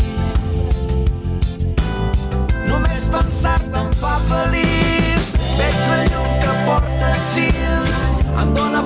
Només 2.65 3.05
pensar-te 3.13 3.85
em 3.85 3.93
fa 4.01 4.17
feliç. 4.31 5.33
Veig 5.59 5.81
la 5.91 6.03
llum 6.09 6.35
que 6.41 6.59
portes 6.65 7.31
dins. 7.37 8.05
Em 8.33 8.55
dóna 8.57 8.85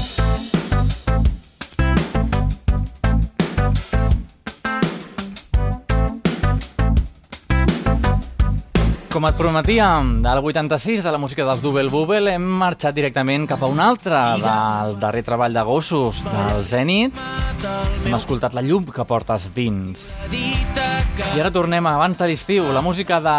Com 9.11 9.25
et 9.27 9.35
prometíem, 9.35 10.21
del 10.23 10.39
86, 10.39 11.01
de 11.03 11.11
la 11.11 11.17
música 11.19 11.43
dels 11.43 11.59
Double 11.59 11.89
Bubble, 11.91 12.31
hem 12.31 12.45
marxat 12.61 12.95
directament 12.95 13.43
cap 13.49 13.59
a 13.59 13.67
un 13.67 13.81
altre, 13.83 14.15
del 14.39 14.93
darrer 15.01 15.23
treball 15.27 15.51
de 15.51 15.63
gossos, 15.67 16.21
del 16.23 16.63
Zenit. 16.63 17.19
Hem 18.05 18.15
escoltat 18.15 18.55
la 18.55 18.63
llum 18.63 18.85
que 18.87 19.03
portes 19.03 19.49
dins. 19.51 20.05
I 20.31 21.41
ara 21.43 21.51
tornem 21.51 21.89
a 21.91 21.97
abans 21.99 22.15
de 22.21 22.29
l'estiu, 22.31 22.69
la 22.71 22.79
música 22.85 23.19
de 23.19 23.35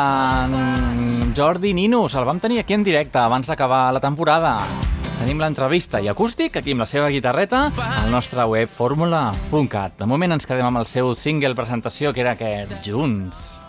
Jordi 1.39 1.73
Ninus. 1.73 2.19
El 2.21 2.29
vam 2.29 2.43
tenir 2.45 2.61
aquí 2.61 2.77
en 2.77 2.85
directe 2.85 3.23
abans 3.23 3.49
d'acabar 3.49 3.87
la 3.97 4.05
temporada. 4.05 4.59
Tenim 5.23 5.41
l'entrevista 5.41 6.03
i 6.05 6.13
acústic 6.13 6.61
aquí 6.61 6.77
amb 6.77 6.85
la 6.85 6.91
seva 6.91 7.09
guitarreta 7.09 7.65
al 7.73 8.13
nostre 8.13 8.45
web 8.45 8.69
fórmula.cat. 8.69 9.97
De 10.05 10.13
moment 10.13 10.37
ens 10.37 10.45
quedem 10.45 10.69
amb 10.69 10.85
el 10.85 10.91
seu 10.91 11.15
single 11.17 11.57
presentació, 11.57 12.13
que 12.13 12.27
era 12.27 12.37
aquest, 12.37 12.77
Junts. 12.85 13.62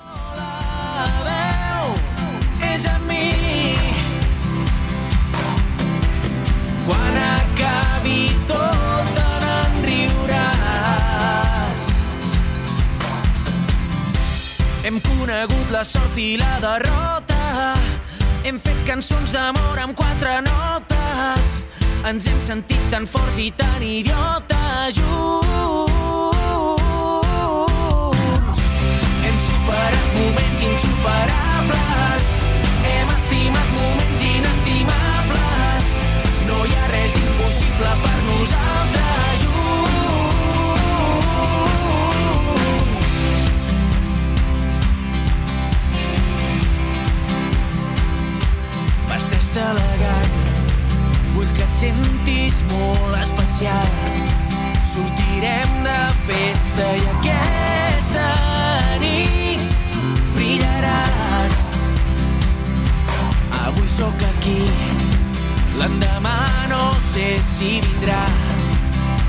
Conegut 15.08 15.72
la 15.72 15.84
sort 15.84 16.18
i 16.18 16.38
la 16.38 16.60
derrota. 16.64 17.76
Hem 18.44 18.60
fet 18.60 18.80
cançons 18.88 19.32
d'amor 19.32 19.80
amb 19.80 19.96
quatre 19.96 20.42
notes. 20.46 21.64
Ens 22.10 22.26
hem 22.28 22.40
sentit 22.48 22.84
tan 22.92 23.06
forts 23.08 23.38
i 23.40 23.52
tan 23.56 23.82
idiotes 23.84 24.98
junts. 24.98 25.44
Hem 29.24 29.38
superat 29.48 30.10
moments 30.18 30.62
insuperables. 30.72 32.26
Hem 32.92 33.16
estimat 33.18 33.70
moments 33.78 34.28
inestimables. 34.34 35.96
No 36.52 36.60
hi 36.68 36.76
ha 36.76 36.92
res 36.92 37.16
impossible 37.24 37.96
per 38.04 38.18
nosaltres 38.28 39.43
Vesteix-te 49.54 49.70
elegant, 49.70 50.36
vull 51.36 51.50
que 51.54 51.62
et 51.62 51.74
sentis 51.78 52.62
molt 52.72 53.18
especial. 53.20 53.92
Sortirem 54.90 55.76
de 55.86 55.98
festa 56.26 56.88
i 56.98 57.04
aquesta 57.12 58.26
nit 59.04 59.62
brillaràs. 60.34 61.58
Avui 63.62 63.88
sóc 63.94 64.26
aquí, 64.32 64.58
l'endemà 65.78 66.38
no 66.74 66.88
sé 67.14 67.36
si 67.54 67.76
vindrà. 67.86 68.24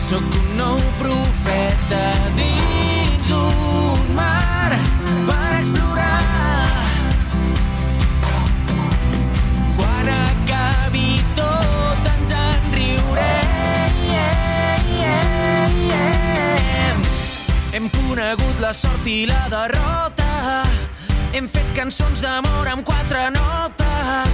Sóc 0.08 0.24
un 0.40 0.54
nou 0.62 0.80
profeta 1.02 2.04
dins 2.40 3.28
d'un 3.28 4.08
mar 4.16 4.72
per 5.28 5.50
explorar. 5.60 6.33
Hem 17.84 17.90
conegut 18.08 18.60
la 18.64 18.72
sort 18.72 19.04
i 19.04 19.26
la 19.28 19.44
derrota. 19.52 20.24
Hem 21.36 21.44
fet 21.52 21.66
cançons 21.76 22.22
d'amor 22.24 22.64
amb 22.72 22.80
quatre 22.80 23.28
notes. 23.34 24.32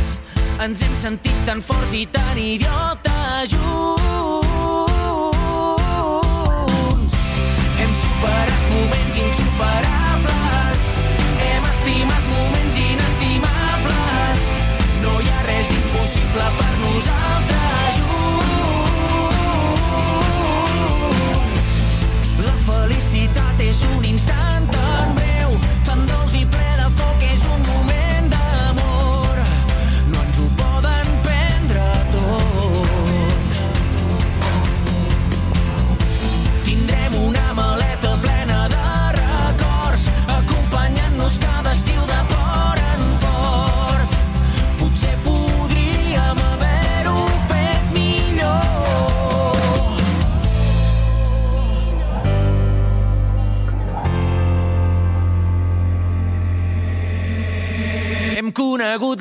Ens 0.62 0.78
hem 0.86 0.94
sentit 1.00 1.34
tan 1.48 1.58
forts 1.58 1.90
i 1.98 2.06
tan 2.14 2.38
idiotes 2.38 3.50
junts. 3.50 3.66
Hem 7.80 7.92
superat 8.04 8.62
moments 8.70 9.18
insuperables. 9.26 10.80
Hem 11.42 11.62
estimat 11.74 12.24
moments 12.36 12.76
inestimables. 12.86 14.40
No 15.02 15.12
hi 15.18 15.26
ha 15.26 15.40
res 15.48 15.74
impossible 15.80 16.46
per 16.60 16.72
nosaltres 16.84 17.59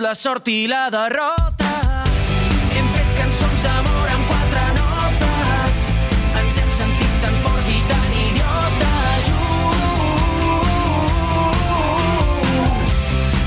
la 0.10 0.16
sort 0.16 0.48
i 0.50 0.66
la 0.66 0.90
derrota. 0.90 1.68
Hem 2.74 2.88
fet 2.96 3.10
cançons 3.14 3.60
d'amor 3.62 4.08
amb 4.16 4.26
quatre 4.32 4.64
notes. 4.78 5.84
Ens 6.40 6.58
hem 6.64 6.72
sentit 6.80 7.20
tan 7.22 7.36
forts 7.44 7.70
i 7.70 7.78
tan 7.92 8.16
idiotes 8.24 9.28
junts. 9.28 10.50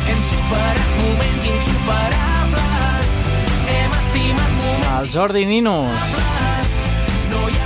Hem 0.06 0.22
superat 0.30 0.86
moments 1.00 1.44
insuperables. 1.56 3.10
Hem 3.74 3.90
estimat 3.98 4.52
moments 4.62 4.94
El 5.00 5.06
Jordi 5.18 5.42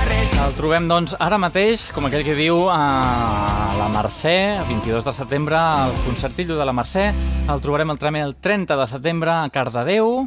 res 0.08 0.32
El 0.40 0.56
trobem, 0.56 0.88
doncs, 0.88 1.12
ara 1.20 1.36
mateix, 1.36 1.92
com 1.92 2.08
aquell 2.08 2.24
que 2.24 2.38
diu, 2.38 2.64
a 2.72 3.76
la 3.76 3.92
Mercè, 3.92 4.38
el 4.56 4.66
22 4.72 5.04
de 5.04 5.12
setembre, 5.20 5.56
al 5.60 5.92
concertillo 6.08 6.56
de 6.56 6.64
la 6.64 6.72
Mercè. 6.72 7.12
El 7.46 7.60
trobarem 7.62 7.92
el 7.92 7.98
també 8.02 8.20
el 8.26 8.32
30 8.42 8.74
de 8.74 8.84
setembre 8.90 9.30
a 9.30 9.50
Cardedeu 9.54 10.24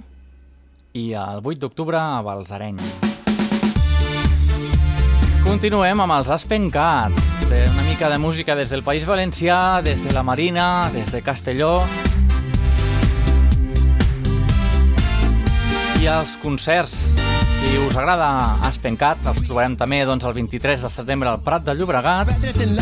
i 0.96 1.10
el 1.20 1.42
8 1.44 1.60
d'octubre 1.60 2.00
a 2.00 2.22
Balsareny. 2.24 2.80
Continuem 5.44 6.00
amb 6.00 6.16
els 6.16 6.30
Aspencat. 6.32 7.12
Una 7.50 7.84
mica 7.90 8.08
de 8.14 8.22
música 8.24 8.56
des 8.56 8.72
del 8.72 8.86
País 8.88 9.04
Valencià, 9.04 9.82
des 9.84 10.00
de 10.00 10.14
la 10.16 10.24
Marina, 10.24 10.90
des 10.94 11.12
de 11.12 11.20
Castelló. 11.26 11.82
I 16.00 16.08
els 16.08 16.38
concerts. 16.40 16.96
Si 17.60 17.76
us 17.84 17.98
agrada 18.00 18.30
Aspencat, 18.64 19.20
els 19.28 19.44
trobarem 19.44 19.76
també 19.76 20.06
doncs, 20.08 20.24
el 20.24 20.38
23 20.40 20.88
de 20.88 20.94
setembre 20.94 21.34
al 21.34 21.44
Prat 21.44 21.68
de 21.68 21.76
Llobregat, 21.76 22.32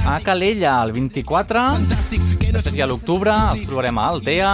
a 0.06 0.20
Calella 0.22 0.78
el 0.84 0.94
24, 0.94 1.66
després 2.58 2.78
hi 2.78 2.82
ha 2.82 2.88
l'octubre, 2.90 3.34
els 3.54 3.66
trobarem 3.70 3.98
a 4.02 4.08
Altea, 4.12 4.52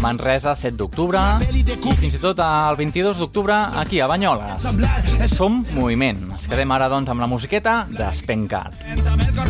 Manresa 0.00 0.54
7 0.56 0.76
d'octubre 0.78 1.20
i 1.50 1.94
fins 1.98 2.16
i 2.16 2.20
tot 2.22 2.40
el 2.44 2.78
22 2.78 3.18
d'octubre 3.20 3.56
aquí 3.82 4.00
a 4.00 4.08
Banyoles. 4.10 4.68
Som 5.34 5.64
moviment. 5.74 6.22
Ens 6.30 6.46
quedem 6.50 6.70
ara 6.76 6.88
doncs 6.92 7.10
amb 7.10 7.24
la 7.24 7.28
musiqueta 7.30 7.82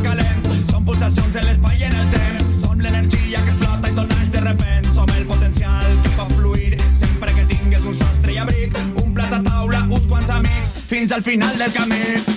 calent, 0.02 0.48
som 0.70 0.84
pulsacions 0.84 1.36
en 1.36 1.46
l'espai 1.50 1.78
i 1.80 1.88
en 1.90 1.98
el 2.00 2.10
temps. 2.14 2.58
Som 2.62 2.80
l'energia 2.80 3.44
que 3.44 3.54
explota 3.54 3.92
i 3.92 3.96
tot 3.98 4.16
de 4.32 4.44
repent. 4.46 4.90
Som 4.96 5.14
el 5.16 5.26
potencial 5.28 5.94
que 6.04 6.16
pot 6.16 6.34
fluir 6.38 6.80
sempre 6.96 7.36
que 7.36 7.46
tingues 7.52 7.84
un 7.84 7.96
sostre 8.00 8.34
i 8.34 8.40
abric. 8.40 8.76
Un 9.04 9.14
plat 9.14 9.38
a 9.38 9.42
taula, 9.44 9.84
uns 9.90 10.08
quants 10.08 10.36
amics, 10.40 10.76
fins 10.88 11.12
al 11.12 11.26
final 11.26 11.56
del 11.58 11.72
camí. 11.76 12.29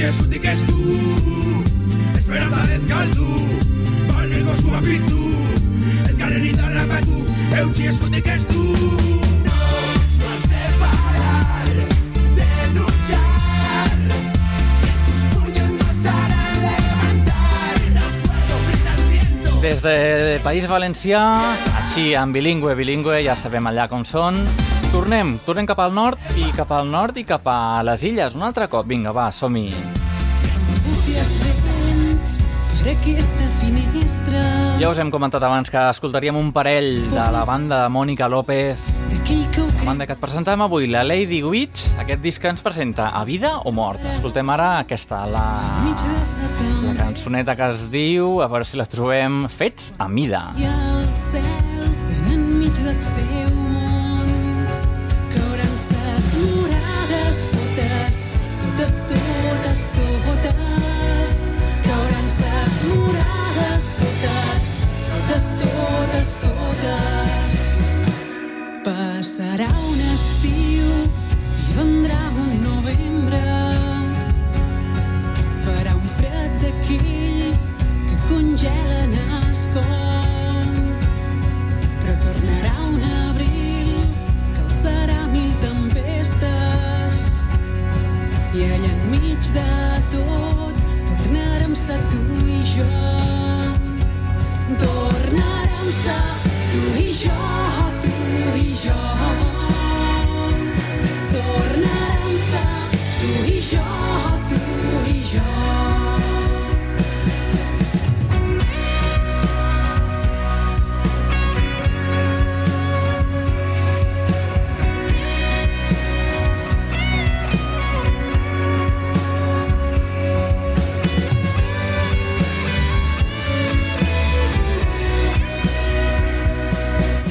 Eskutik 0.00 0.44
ez 0.48 0.64
du 0.64 0.80
ez 2.16 2.86
galdu 2.88 3.26
Barneko 4.08 4.54
sua 4.62 4.80
piztu 4.80 5.18
Elkarren 6.08 6.46
indarrak 6.48 6.88
batu 6.88 7.18
Eutxi 7.58 7.90
eskutik 7.90 8.26
ez 8.32 8.46
du 8.48 8.64
No 8.64 10.26
has 10.32 10.42
de 10.48 10.62
parar 10.80 11.68
de 12.38 12.48
luchar. 12.74 13.98
Que 14.80 14.90
tus 15.04 15.22
puños 15.34 15.70
nos 15.70 16.06
harán 16.06 16.56
levantar. 16.64 17.74
El 17.84 18.12
fuego, 18.22 18.56
viento. 19.10 19.60
Des 19.60 19.82
de 19.82 20.40
País 20.42 20.68
Valencià, 20.68 21.24
així 21.84 22.14
en 22.14 22.32
bilingüe, 22.32 22.74
bilingüe, 22.74 23.20
ja 23.24 23.36
sabem 23.36 23.68
allà 23.68 23.88
com 23.88 24.04
són. 24.08 24.46
Tornem, 24.90 25.36
tornem 25.46 25.66
cap 25.70 25.78
al 25.84 25.92
nord 25.94 26.18
i 26.34 26.50
cap 26.56 26.70
al 26.74 26.88
nord 26.90 27.16
i 27.20 27.24
cap 27.24 27.46
a 27.46 27.80
les 27.86 28.02
illes. 28.08 28.34
Un 28.34 28.42
altre 28.42 28.66
cop, 28.68 28.86
vinga, 28.90 29.12
va, 29.14 29.30
som-hi. 29.32 29.70
Ja 34.80 34.88
us 34.88 34.98
hem 34.98 35.10
comentat 35.12 35.44
abans 35.44 35.68
que 35.70 35.80
escoltaríem 35.92 36.36
un 36.40 36.50
parell 36.56 37.04
de 37.12 37.26
la 37.34 37.44
banda 37.44 37.82
de 37.84 37.90
Mònica 37.92 38.28
López, 38.32 38.80
la 39.76 39.84
banda 39.84 40.06
que 40.08 40.16
et 40.16 40.20
presentem 40.22 40.62
avui, 40.64 40.88
la 40.90 41.04
Lady 41.04 41.42
Witch. 41.44 41.84
Aquest 42.00 42.22
disc 42.24 42.42
que 42.42 42.48
ens 42.50 42.64
presenta 42.64 43.10
A 43.14 43.22
vida 43.28 43.58
o 43.64 43.72
mort. 43.72 44.00
Escoltem 44.14 44.50
ara 44.50 44.78
aquesta, 44.80 45.22
la, 45.28 45.44
la 46.86 46.96
cançoneta 46.98 47.54
que 47.56 47.70
es 47.76 47.86
diu, 47.92 48.40
a 48.42 48.48
veure 48.48 48.64
si 48.64 48.80
la 48.80 48.88
trobem, 48.90 49.44
Fets 49.52 49.92
a 49.98 50.08
mida. 50.08 50.48
i 50.58 50.99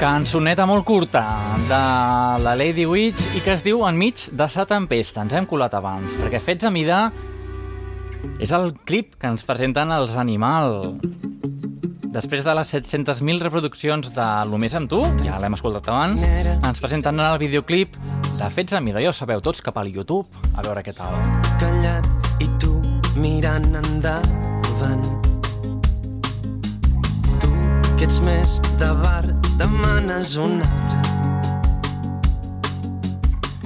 Cançoneta 0.09 0.65
molt 0.65 0.87
curta 0.89 1.21
de 1.69 1.79
la 2.41 2.55
Lady 2.57 2.81
Witch 2.89 3.35
i 3.37 3.43
que 3.45 3.51
es 3.53 3.61
diu 3.61 3.83
Enmig 3.85 4.23
de 4.33 4.47
sa 4.49 4.63
tempesta. 4.65 5.21
Ens 5.21 5.35
hem 5.37 5.45
colat 5.45 5.75
abans, 5.77 6.15
perquè 6.17 6.39
Fets 6.41 6.65
a 6.65 6.71
mida 6.73 7.11
és 8.41 8.49
el 8.57 8.71
clip 8.89 9.19
que 9.21 9.29
ens 9.29 9.45
presenten 9.45 9.93
els 9.93 10.15
Animal. 10.17 10.95
Després 12.09 12.41
de 12.41 12.55
les 12.57 12.73
700.000 12.73 13.37
reproduccions 13.45 14.09
de 14.15 14.25
Lo 14.49 14.57
més 14.57 14.73
amb 14.79 14.89
tu, 14.89 15.03
ja 15.21 15.37
l'hem 15.37 15.53
escoltat 15.59 15.91
abans, 15.93 16.25
ens 16.57 16.81
presenten 16.81 17.21
el 17.21 17.37
videoclip 17.43 17.99
de 18.39 18.49
Fets 18.55 18.73
a 18.73 18.81
mida. 18.81 19.03
Ja 19.05 19.13
ho 19.13 19.13
sabeu, 19.13 19.43
tots 19.45 19.61
cap 19.61 19.77
al 19.77 19.93
YouTube, 19.93 20.25
a 20.55 20.65
veure 20.65 20.81
què 20.81 20.95
tal. 20.97 21.13
callat 21.61 22.41
i 22.41 22.49
tu 22.57 22.73
mirant 23.21 23.77
endavant. 23.83 25.05
Tu, 27.45 27.53
que 27.93 28.09
ets 28.09 28.19
més 28.25 28.57
de 28.81 28.89
bar, 29.05 29.38
demanes 29.59 30.37
un 30.37 30.61
altre. 30.63 30.99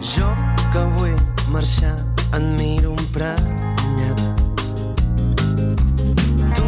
Jo, 0.02 0.30
que 0.74 0.84
vull 0.98 1.16
marxar, 1.54 1.96
et 2.34 2.46
miro 2.58 2.96
emprenyat. 2.98 4.24
Tu, 6.58 6.66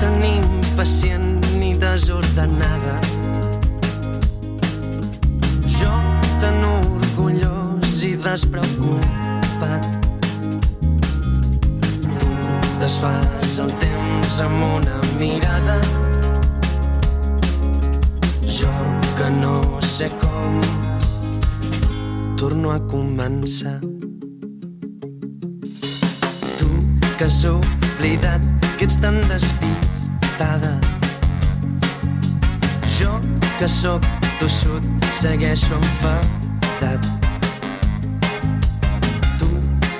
tan 0.00 0.18
impacient 0.22 1.42
ni 1.58 1.74
desordenada. 1.74 2.96
Jo, 5.78 5.94
tan 6.38 6.62
orgullós 6.72 8.02
i 8.06 8.14
despreocupat. 8.30 9.98
desfàs 12.78 13.58
el 13.60 13.72
temps 13.82 14.36
amb 14.40 14.62
una 14.64 15.00
mirada. 15.18 15.76
Jo 18.58 18.66
que 19.16 19.30
no 19.30 19.80
sé 19.80 20.10
com 20.18 20.60
torno 22.36 22.72
a 22.72 22.80
començar. 22.90 23.78
Tu 26.58 26.66
que 27.18 27.24
has 27.24 27.44
oblidat 27.44 28.42
que 28.76 28.88
ets 28.88 28.96
tan 28.98 29.20
despistada. 29.30 30.72
Jo 32.98 33.20
que 33.60 33.68
sóc 33.68 34.02
tossut 34.40 34.82
segueixo 35.20 35.78
enfadat. 35.78 37.06
Tu 39.38 39.48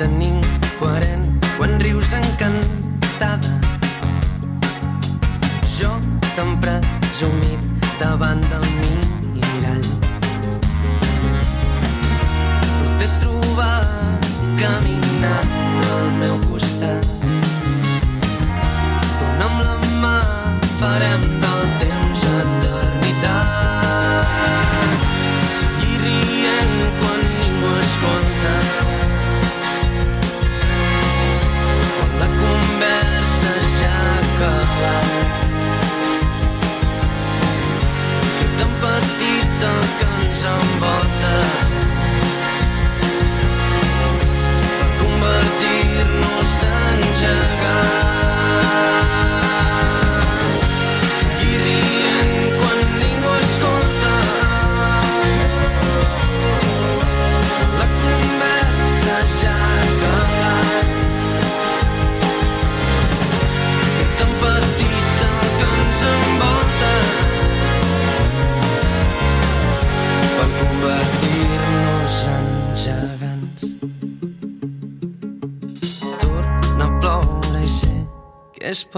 tan 0.02 0.18
incoherent 0.32 1.30
quan 1.54 1.78
rius 1.78 2.10
encantada. 2.10 3.54
Jo 5.78 5.94
tan 6.34 6.58
presumit 6.58 7.67
davant 7.98 8.40
del. 8.50 9.07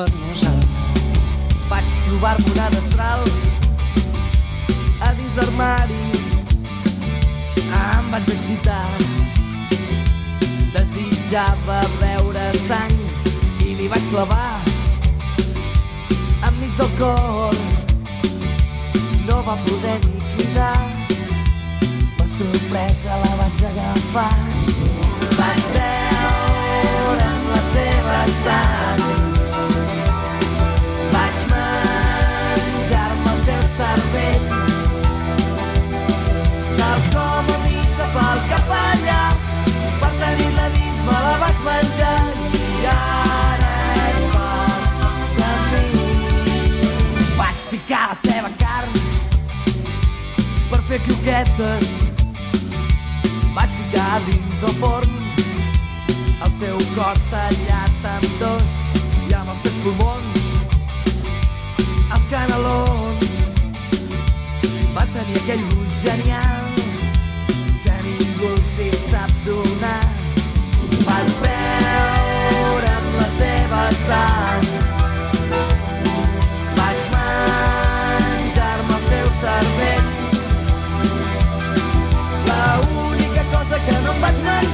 És 0.09 0.30
croquetes. 51.21 51.89
Vaig 53.55 53.71
ficar 53.71 54.21
dins 54.27 54.63
el 54.63 54.75
forn 54.81 55.17
el 56.45 56.53
seu 56.59 56.79
cor 56.95 57.19
tallat 57.33 58.07
en 58.13 58.25
dos 58.41 58.71
i 59.29 59.35
amb 59.37 59.51
els 59.53 59.61
seus 59.65 59.77
pulmons 59.83 60.47
els 62.17 62.31
canelons 62.33 63.29
va 64.97 65.05
tenir 65.13 65.37
aquell 65.43 65.67
gust 65.75 66.07
genial 66.07 66.73
que 67.85 68.01
ningú 68.09 68.55
els 68.55 68.83
hi 68.87 68.91
sap 69.11 69.37
donar 69.45 70.03
vaig 71.05 71.33
veure 71.45 72.93
amb 72.97 73.17
la 73.21 73.31
seva 73.37 73.89
sang 74.07 74.70
Batman 83.93 84.70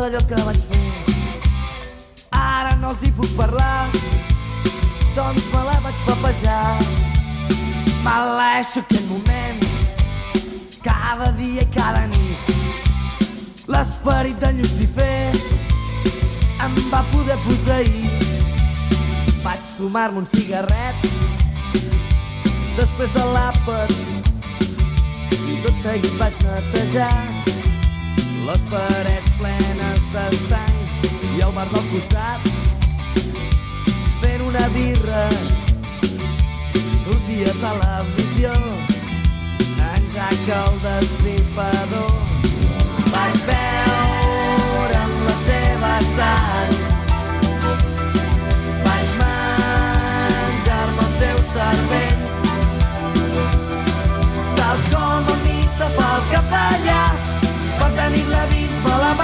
tot 0.00 0.06
allò 0.06 0.20
que 0.26 0.42
vaig 0.46 0.60
fer. 0.68 0.92
Ara 2.32 2.76
no 2.80 2.92
els 2.94 3.02
hi 3.04 3.10
puc 3.12 3.28
parlar 3.36 3.90
doncs 5.16 5.44
me 5.52 5.64
la 5.66 5.76
vaig 5.84 5.98
papejar. 6.06 6.78
Maleixo 8.04 8.80
aquell 8.80 9.04
moment 9.10 9.60
cada 10.86 11.28
dia 11.40 11.66
i 11.66 11.72
cada 11.74 12.06
nit. 12.14 12.54
L'esperit 13.68 14.40
de 14.40 14.54
Lucifer 14.60 15.32
em 16.64 16.80
va 16.94 17.02
poder 17.12 17.36
posseir 17.44 18.08
vaig 19.44 19.68
fumar-me 19.76 20.22
un 20.22 20.30
cigarret 20.32 20.96
després 22.78 23.12
de 23.16 23.28
l'àpat 23.34 23.92
i 25.44 25.60
tot 25.66 25.76
seguit 25.84 26.16
vaig 26.20 26.42
netejar 26.46 27.12
les 28.46 28.62
parets 28.70 29.30
plenes 29.38 29.79
de 30.12 30.36
sang 30.48 30.78
i 31.36 31.42
el 31.44 31.52
bar 31.54 31.66
del 31.70 31.84
costat 31.92 32.46
fent 34.22 34.42
una 34.42 34.64
birra. 34.74 35.22
Sortia 37.04 37.52
a 37.52 37.58
televisió 37.62 38.52
en 39.90 40.10
Jack 40.16 40.50
el 40.58 40.82
destripador 40.88 42.12
vaig 43.14 43.40
veure 43.52 45.00
amb 45.04 45.26
la 45.30 45.38
seva 45.46 45.96
sang 46.12 46.79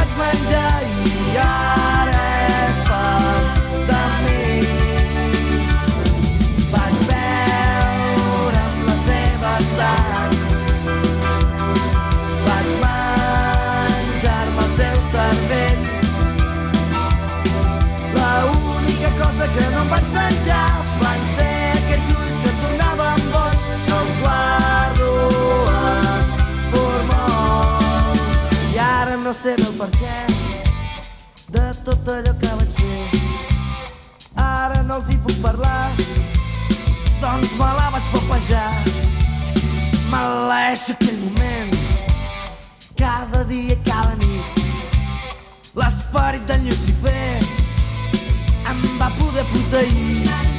dins 0.04 0.16
me 0.18 1.34
la 1.34 1.95
tot 31.86 32.08
allò 32.08 32.32
que 32.40 32.48
vaig 32.58 32.70
fer. 32.76 33.02
Ara 34.44 34.82
no 34.82 34.96
els 34.98 35.10
hi 35.12 35.16
puc 35.22 35.36
parlar 35.42 35.92
doncs 37.22 37.52
me 37.60 37.68
la 37.78 37.84
vaig 37.94 38.08
popejar. 38.14 38.70
Maleix 40.10 40.88
aquell 40.94 41.20
moment 41.20 41.76
cada 42.98 43.44
dia 43.52 43.78
cada 43.86 44.18
nit. 44.24 44.66
L'esperit 45.78 46.50
de 46.50 46.58
Lucifer 46.66 47.38
em 48.72 48.82
va 48.98 49.12
poder 49.20 49.46
posseir 49.54 50.55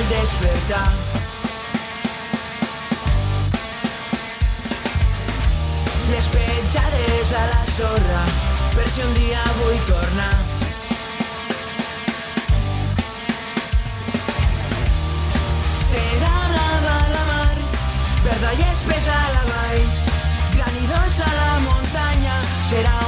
al 0.00 0.08
despertar. 0.08 0.92
Les 6.10 6.26
petjades 6.28 7.32
a 7.32 7.44
la 7.52 7.66
sorra, 7.66 8.22
per 8.74 8.88
si 8.88 9.02
un 9.02 9.12
dia 9.14 9.42
vull 9.58 9.80
tornar. 9.88 10.36
Serà 15.82 16.34
blava 16.54 16.96
la 17.14 17.24
mar, 17.32 17.60
verda 18.24 18.56
i 18.56 18.66
espessa 18.70 19.20
la 19.36 19.44
vall, 19.52 19.86
gran 20.56 20.82
i 20.82 20.90
dolça 20.94 21.30
la 21.36 21.52
muntanya, 21.68 22.40
serà 22.72 22.99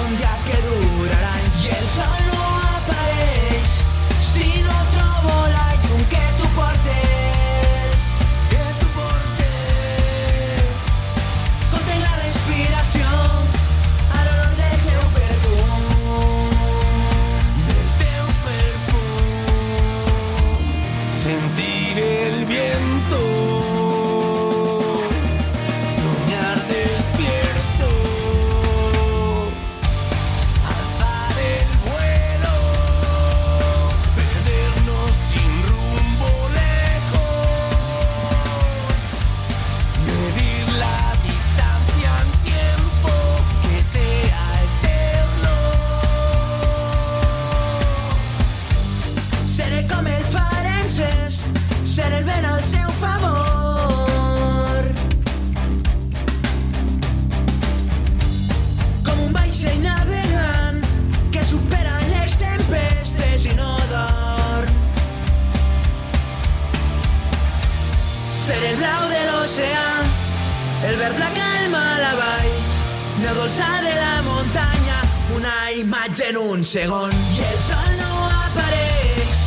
segon. 76.72 77.12
I 77.36 77.40
el 77.44 77.58
sol 77.60 77.90
no 77.98 78.12
apareix 78.32 79.40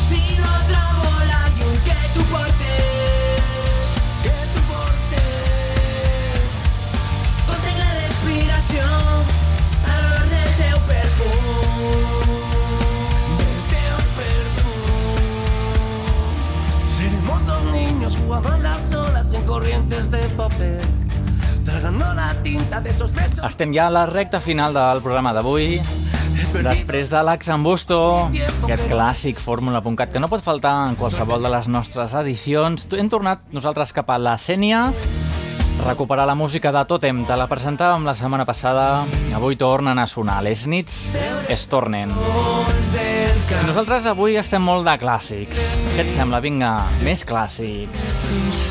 si 0.00 0.20
no 0.38 0.52
trobo 0.70 1.10
la 1.28 1.42
llum 1.58 1.74
que 1.84 1.96
tu 2.14 2.22
portes. 2.30 3.98
Que 4.24 4.38
tu 4.54 4.62
portes. 4.70 6.56
Contenc 7.50 7.76
la 7.82 7.90
respiració 7.98 8.80
a 8.86 9.98
l'olor 9.98 10.26
del 10.32 10.50
teu 10.62 10.80
perfum. 10.88 11.44
Del 13.44 13.60
teu 13.76 13.96
perfum. 14.22 15.20
Seremos 16.88 17.40
dos 17.46 17.64
niños 17.76 18.16
jugando 18.16 18.54
en 18.54 18.62
las 18.62 18.92
olas 18.94 19.34
en 19.34 19.44
corrientes 19.44 20.10
de 20.10 20.24
papel, 20.30 20.80
la 22.16 22.34
tinta 22.42 22.80
de 22.80 22.88
esos 22.88 23.12
besos. 23.12 23.44
Estem 23.44 23.74
ja 23.74 23.88
a 23.88 23.90
la 23.90 24.06
recta 24.06 24.40
final 24.40 24.72
del 24.72 25.02
programa 25.02 25.34
d'avui. 25.36 25.82
Després 26.50 27.08
de 27.08 27.20
l'Axambusto, 27.22 27.96
aquest 28.66 28.82
clàssic 28.90 29.38
fórmula.cat 29.40 30.10
que 30.12 30.20
no 30.22 30.28
pot 30.28 30.42
faltar 30.42 30.72
en 30.88 30.96
qualsevol 30.98 31.46
de 31.46 31.52
les 31.52 31.68
nostres 31.70 32.14
edicions, 32.18 32.86
hem 32.98 33.08
tornat 33.12 33.44
nosaltres 33.54 33.94
cap 33.96 34.10
a 34.10 34.18
la 34.18 34.34
Sènia, 34.38 34.88
recuperar 35.86 36.26
la 36.26 36.34
música 36.34 36.72
de 36.74 36.82
Totem. 36.90 37.22
Te 37.28 37.38
la 37.38 37.46
presentàvem 37.50 38.04
la 38.04 38.16
setmana 38.18 38.44
passada, 38.48 39.06
avui 39.36 39.56
tornen 39.56 39.98
a 39.98 40.06
sonar. 40.10 40.40
Les 40.44 40.66
nits 40.66 41.14
es 41.48 41.66
tornen. 41.70 42.10
I 42.10 43.64
nosaltres 43.66 44.10
avui 44.10 44.36
estem 44.40 44.62
molt 44.62 44.86
de 44.90 44.98
clàssics. 45.00 45.62
Què 45.94 46.04
et 46.04 46.14
sembla? 46.16 46.42
Vinga, 46.44 46.74
més 47.06 47.24
clàssics. 47.26 48.69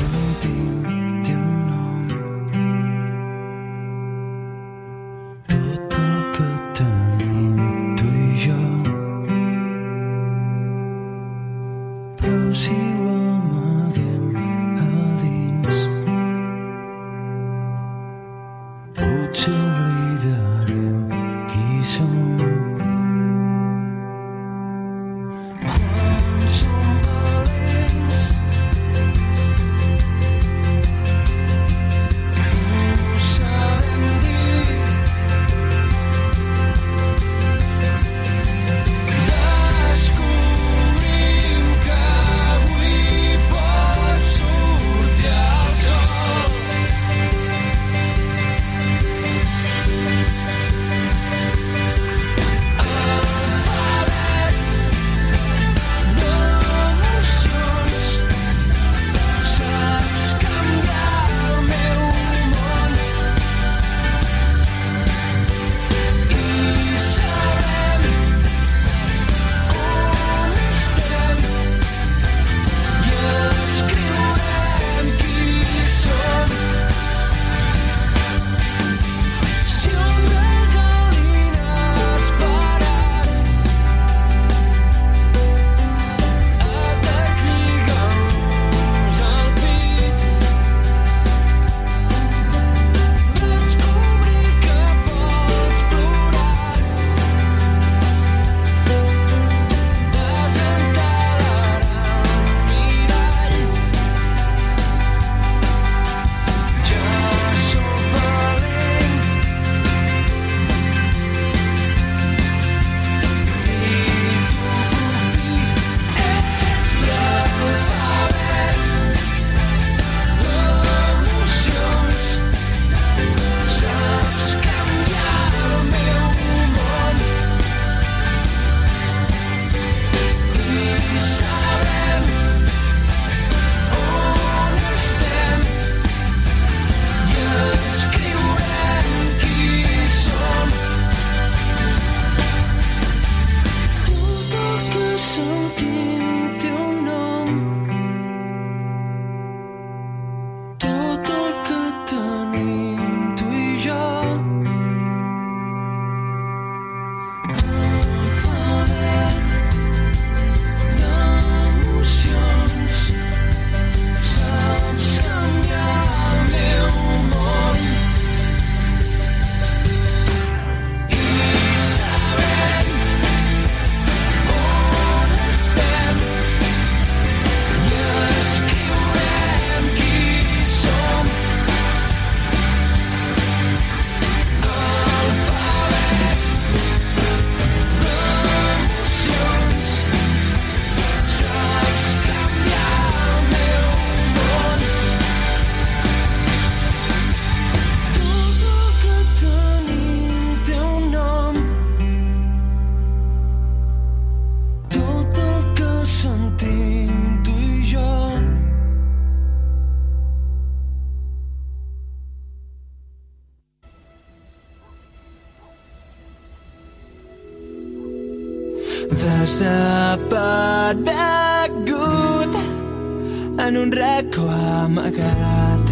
Amagat 224.90 225.90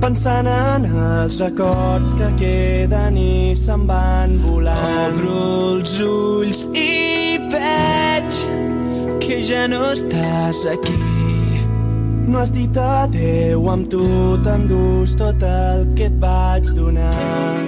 Pensant 0.00 0.46
en 0.48 0.86
els 0.88 1.36
records 1.42 2.14
que 2.16 2.28
queden 2.40 3.16
i 3.20 3.52
se'n 3.58 3.82
van 3.88 4.38
volant. 4.40 5.10
Obro 5.12 5.40
els 5.74 5.98
ulls 6.00 6.62
i 6.72 7.36
veig 7.52 8.38
que 9.20 9.42
ja 9.44 9.66
no 9.68 9.82
estàs 9.90 10.62
aquí. 10.72 10.96
No 12.30 12.40
has 12.40 12.54
dit 12.54 12.80
adeu, 12.80 13.68
amb 13.68 13.90
tu 13.92 14.06
t'endús 14.46 15.18
tot 15.20 15.44
el 15.44 15.84
que 15.98 16.08
et 16.08 16.16
vaig 16.22 16.72
donar. 16.78 17.60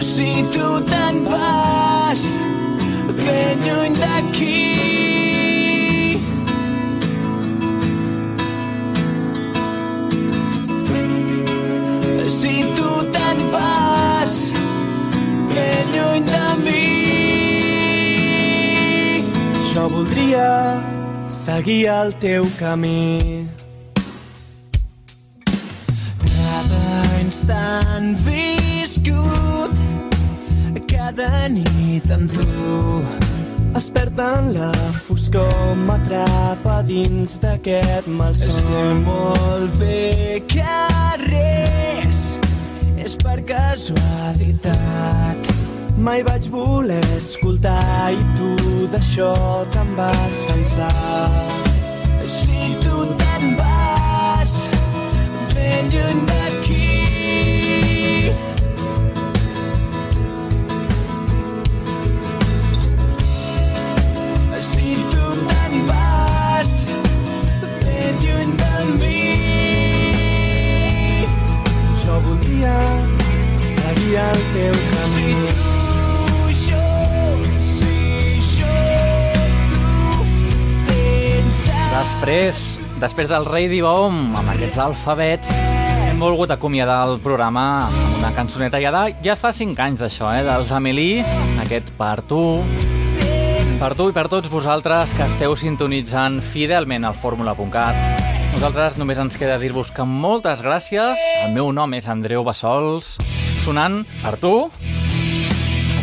Si 0.00 0.30
tu 0.54 0.70
te'n 0.88 1.26
vas 1.28 2.24
ben 3.20 3.68
lluny 3.68 4.00
d'aquí 4.00 4.73
lluny 15.94 16.22
de 16.28 16.44
mi 16.64 16.86
Jo 19.72 19.84
voldria 19.88 20.50
seguir 21.28 21.88
el 21.88 22.12
teu 22.22 22.44
camí. 22.58 23.48
Cada 26.24 26.86
instant 27.24 28.08
viscut 28.26 29.74
cada 31.04 31.48
nit 31.48 32.10
amb 32.10 32.32
tu 32.32 33.02
Es 33.76 33.90
perd 33.90 34.18
en 34.22 34.52
la 34.54 34.72
foscor, 34.94 35.74
m'atrapa 35.86 36.82
dins 36.86 37.38
d'aquest 37.42 38.06
malson. 38.06 38.54
Sé 38.68 38.84
molt 39.02 39.74
bé 39.80 40.42
que 40.54 40.78
res 41.26 42.38
és 43.02 43.18
per 43.24 43.38
casualitat. 43.50 45.53
Mai 45.96 46.22
vaig 46.26 46.48
voler 46.50 47.04
escoltar 47.16 48.10
i 48.10 48.22
tu 48.34 48.50
d'això 48.90 49.30
te'n 49.70 49.94
vas 49.98 50.40
cansar. 50.48 50.90
Si 52.34 52.74
tu 52.82 53.04
te'n 53.20 53.54
vas 53.60 54.54
ben 55.54 55.84
lluny 55.94 56.20
d'aquí 56.30 56.53
Després, 83.04 83.26
del 83.28 83.44
Rei 83.44 83.66
Divom, 83.68 84.14
amb 84.32 84.48
aquests 84.54 84.78
alfabets, 84.80 85.50
hem 86.08 86.22
volgut 86.24 86.54
acomiadar 86.54 87.02
el 87.04 87.18
programa 87.20 87.64
amb 87.84 88.14
una 88.16 88.30
cançoneta 88.32 88.80
ja, 88.80 88.88
de, 88.94 89.18
ja 89.26 89.34
fa 89.36 89.50
5 89.52 89.76
anys 89.84 90.00
d'això, 90.00 90.30
eh, 90.32 90.40
dels 90.46 90.72
Amelie, 90.72 91.20
aquest 91.60 91.92
Per 91.98 92.14
tu, 92.24 92.40
per 93.76 93.92
tu 93.98 94.08
i 94.08 94.16
per 94.16 94.24
tots 94.32 94.48
vosaltres 94.48 95.12
que 95.18 95.28
esteu 95.28 95.52
sintonitzant 95.52 96.40
fidelment 96.40 97.04
al 97.04 97.20
fórmula.cat. 97.20 98.24
Nosaltres 98.54 98.96
només 98.96 99.20
ens 99.20 99.36
queda 99.36 99.60
dir-vos 99.60 99.92
que 99.92 100.08
moltes 100.08 100.64
gràcies. 100.64 101.20
El 101.44 101.52
meu 101.52 101.74
nom 101.76 101.92
és 102.00 102.08
Andreu 102.08 102.40
Bassols, 102.48 103.18
sonant 103.66 104.00
per 104.24 104.38
tu, 104.40 104.54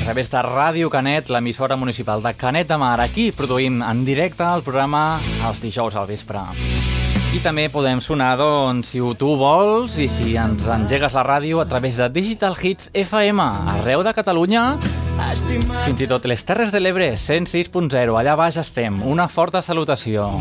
través 0.03 0.29
de 0.31 0.41
Ràdio 0.41 0.89
Canet, 0.89 1.29
l'emissora 1.29 1.75
municipal 1.75 2.21
de 2.23 2.33
Canet 2.33 2.67
de 2.67 2.77
Mar, 2.77 2.99
aquí 3.01 3.31
produint 3.31 3.81
en 3.85 4.03
directe 4.05 4.43
el 4.43 4.63
programa 4.65 5.19
els 5.47 5.61
dijous 5.61 5.95
al 5.95 6.07
vespre. 6.09 6.41
I 7.31 7.39
també 7.43 7.69
podem 7.71 8.01
sonar, 8.03 8.33
doncs, 8.39 8.91
si 8.91 8.99
tu 9.19 9.35
vols 9.39 9.95
i 10.01 10.09
si 10.11 10.35
ens 10.35 10.65
engegues 10.67 11.15
la 11.15 11.23
ràdio 11.27 11.61
a 11.61 11.67
través 11.69 11.95
de 11.95 12.09
Digital 12.09 12.57
Hits 12.59 12.91
FM, 12.91 13.45
arreu 13.77 14.03
de 14.03 14.13
Catalunya, 14.17 14.65
fins 15.85 16.01
i 16.01 16.09
tot 16.09 16.25
les 16.25 16.43
Terres 16.43 16.73
de 16.73 16.81
l'Ebre, 16.81 17.13
106.0, 17.15 18.17
allà 18.19 18.35
baix 18.35 18.57
estem. 18.57 19.03
Una 19.07 19.29
forta 19.29 19.61
salutació. 19.61 20.31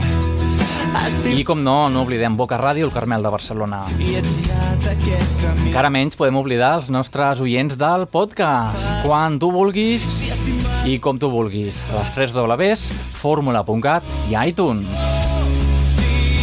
I 1.30 1.44
com 1.46 1.60
no, 1.62 1.88
no 1.88 2.02
oblidem 2.02 2.34
Boca 2.36 2.58
Ràdio, 2.58 2.88
el 2.88 2.92
Carmel 2.92 3.22
de 3.22 3.30
Barcelona. 3.30 3.84
Encara 5.68 5.90
menys 5.92 6.18
podem 6.18 6.38
oblidar 6.40 6.72
els 6.80 6.88
nostres 6.90 7.38
oients 7.44 7.76
del 7.78 8.08
podcast. 8.10 8.88
Quan 9.04 9.38
tu 9.38 9.52
vulguis 9.54 10.02
i 10.88 10.98
com 10.98 11.20
tu 11.20 11.30
vulguis. 11.30 11.78
A 11.92 12.00
les 12.00 12.10
3 12.16 12.34
Ws, 12.34 12.86
fórmula.cat 13.20 14.06
i 14.32 14.36
iTunes. 14.42 14.88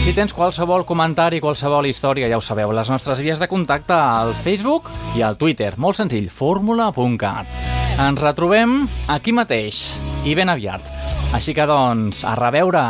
Si 0.06 0.14
tens 0.16 0.32
qualsevol 0.32 0.86
comentari, 0.88 1.42
qualsevol 1.44 1.90
història, 1.90 2.30
ja 2.32 2.38
ho 2.40 2.44
sabeu, 2.44 2.72
les 2.72 2.88
nostres 2.88 3.20
vies 3.20 3.42
de 3.44 3.50
contacte 3.52 3.92
al 3.92 4.32
Facebook 4.32 4.88
i 5.20 5.26
al 5.28 5.36
Twitter. 5.36 5.74
Molt 5.76 6.00
senzill, 6.00 6.30
fórmula.cat. 6.32 7.52
Ens 8.00 8.24
retrobem 8.24 8.86
aquí 9.12 9.36
mateix 9.36 9.98
i 10.24 10.38
ben 10.40 10.48
aviat. 10.54 10.88
Així 11.36 11.52
que, 11.52 11.68
doncs, 11.68 12.24
a 12.24 12.38
reveure! 12.40 12.86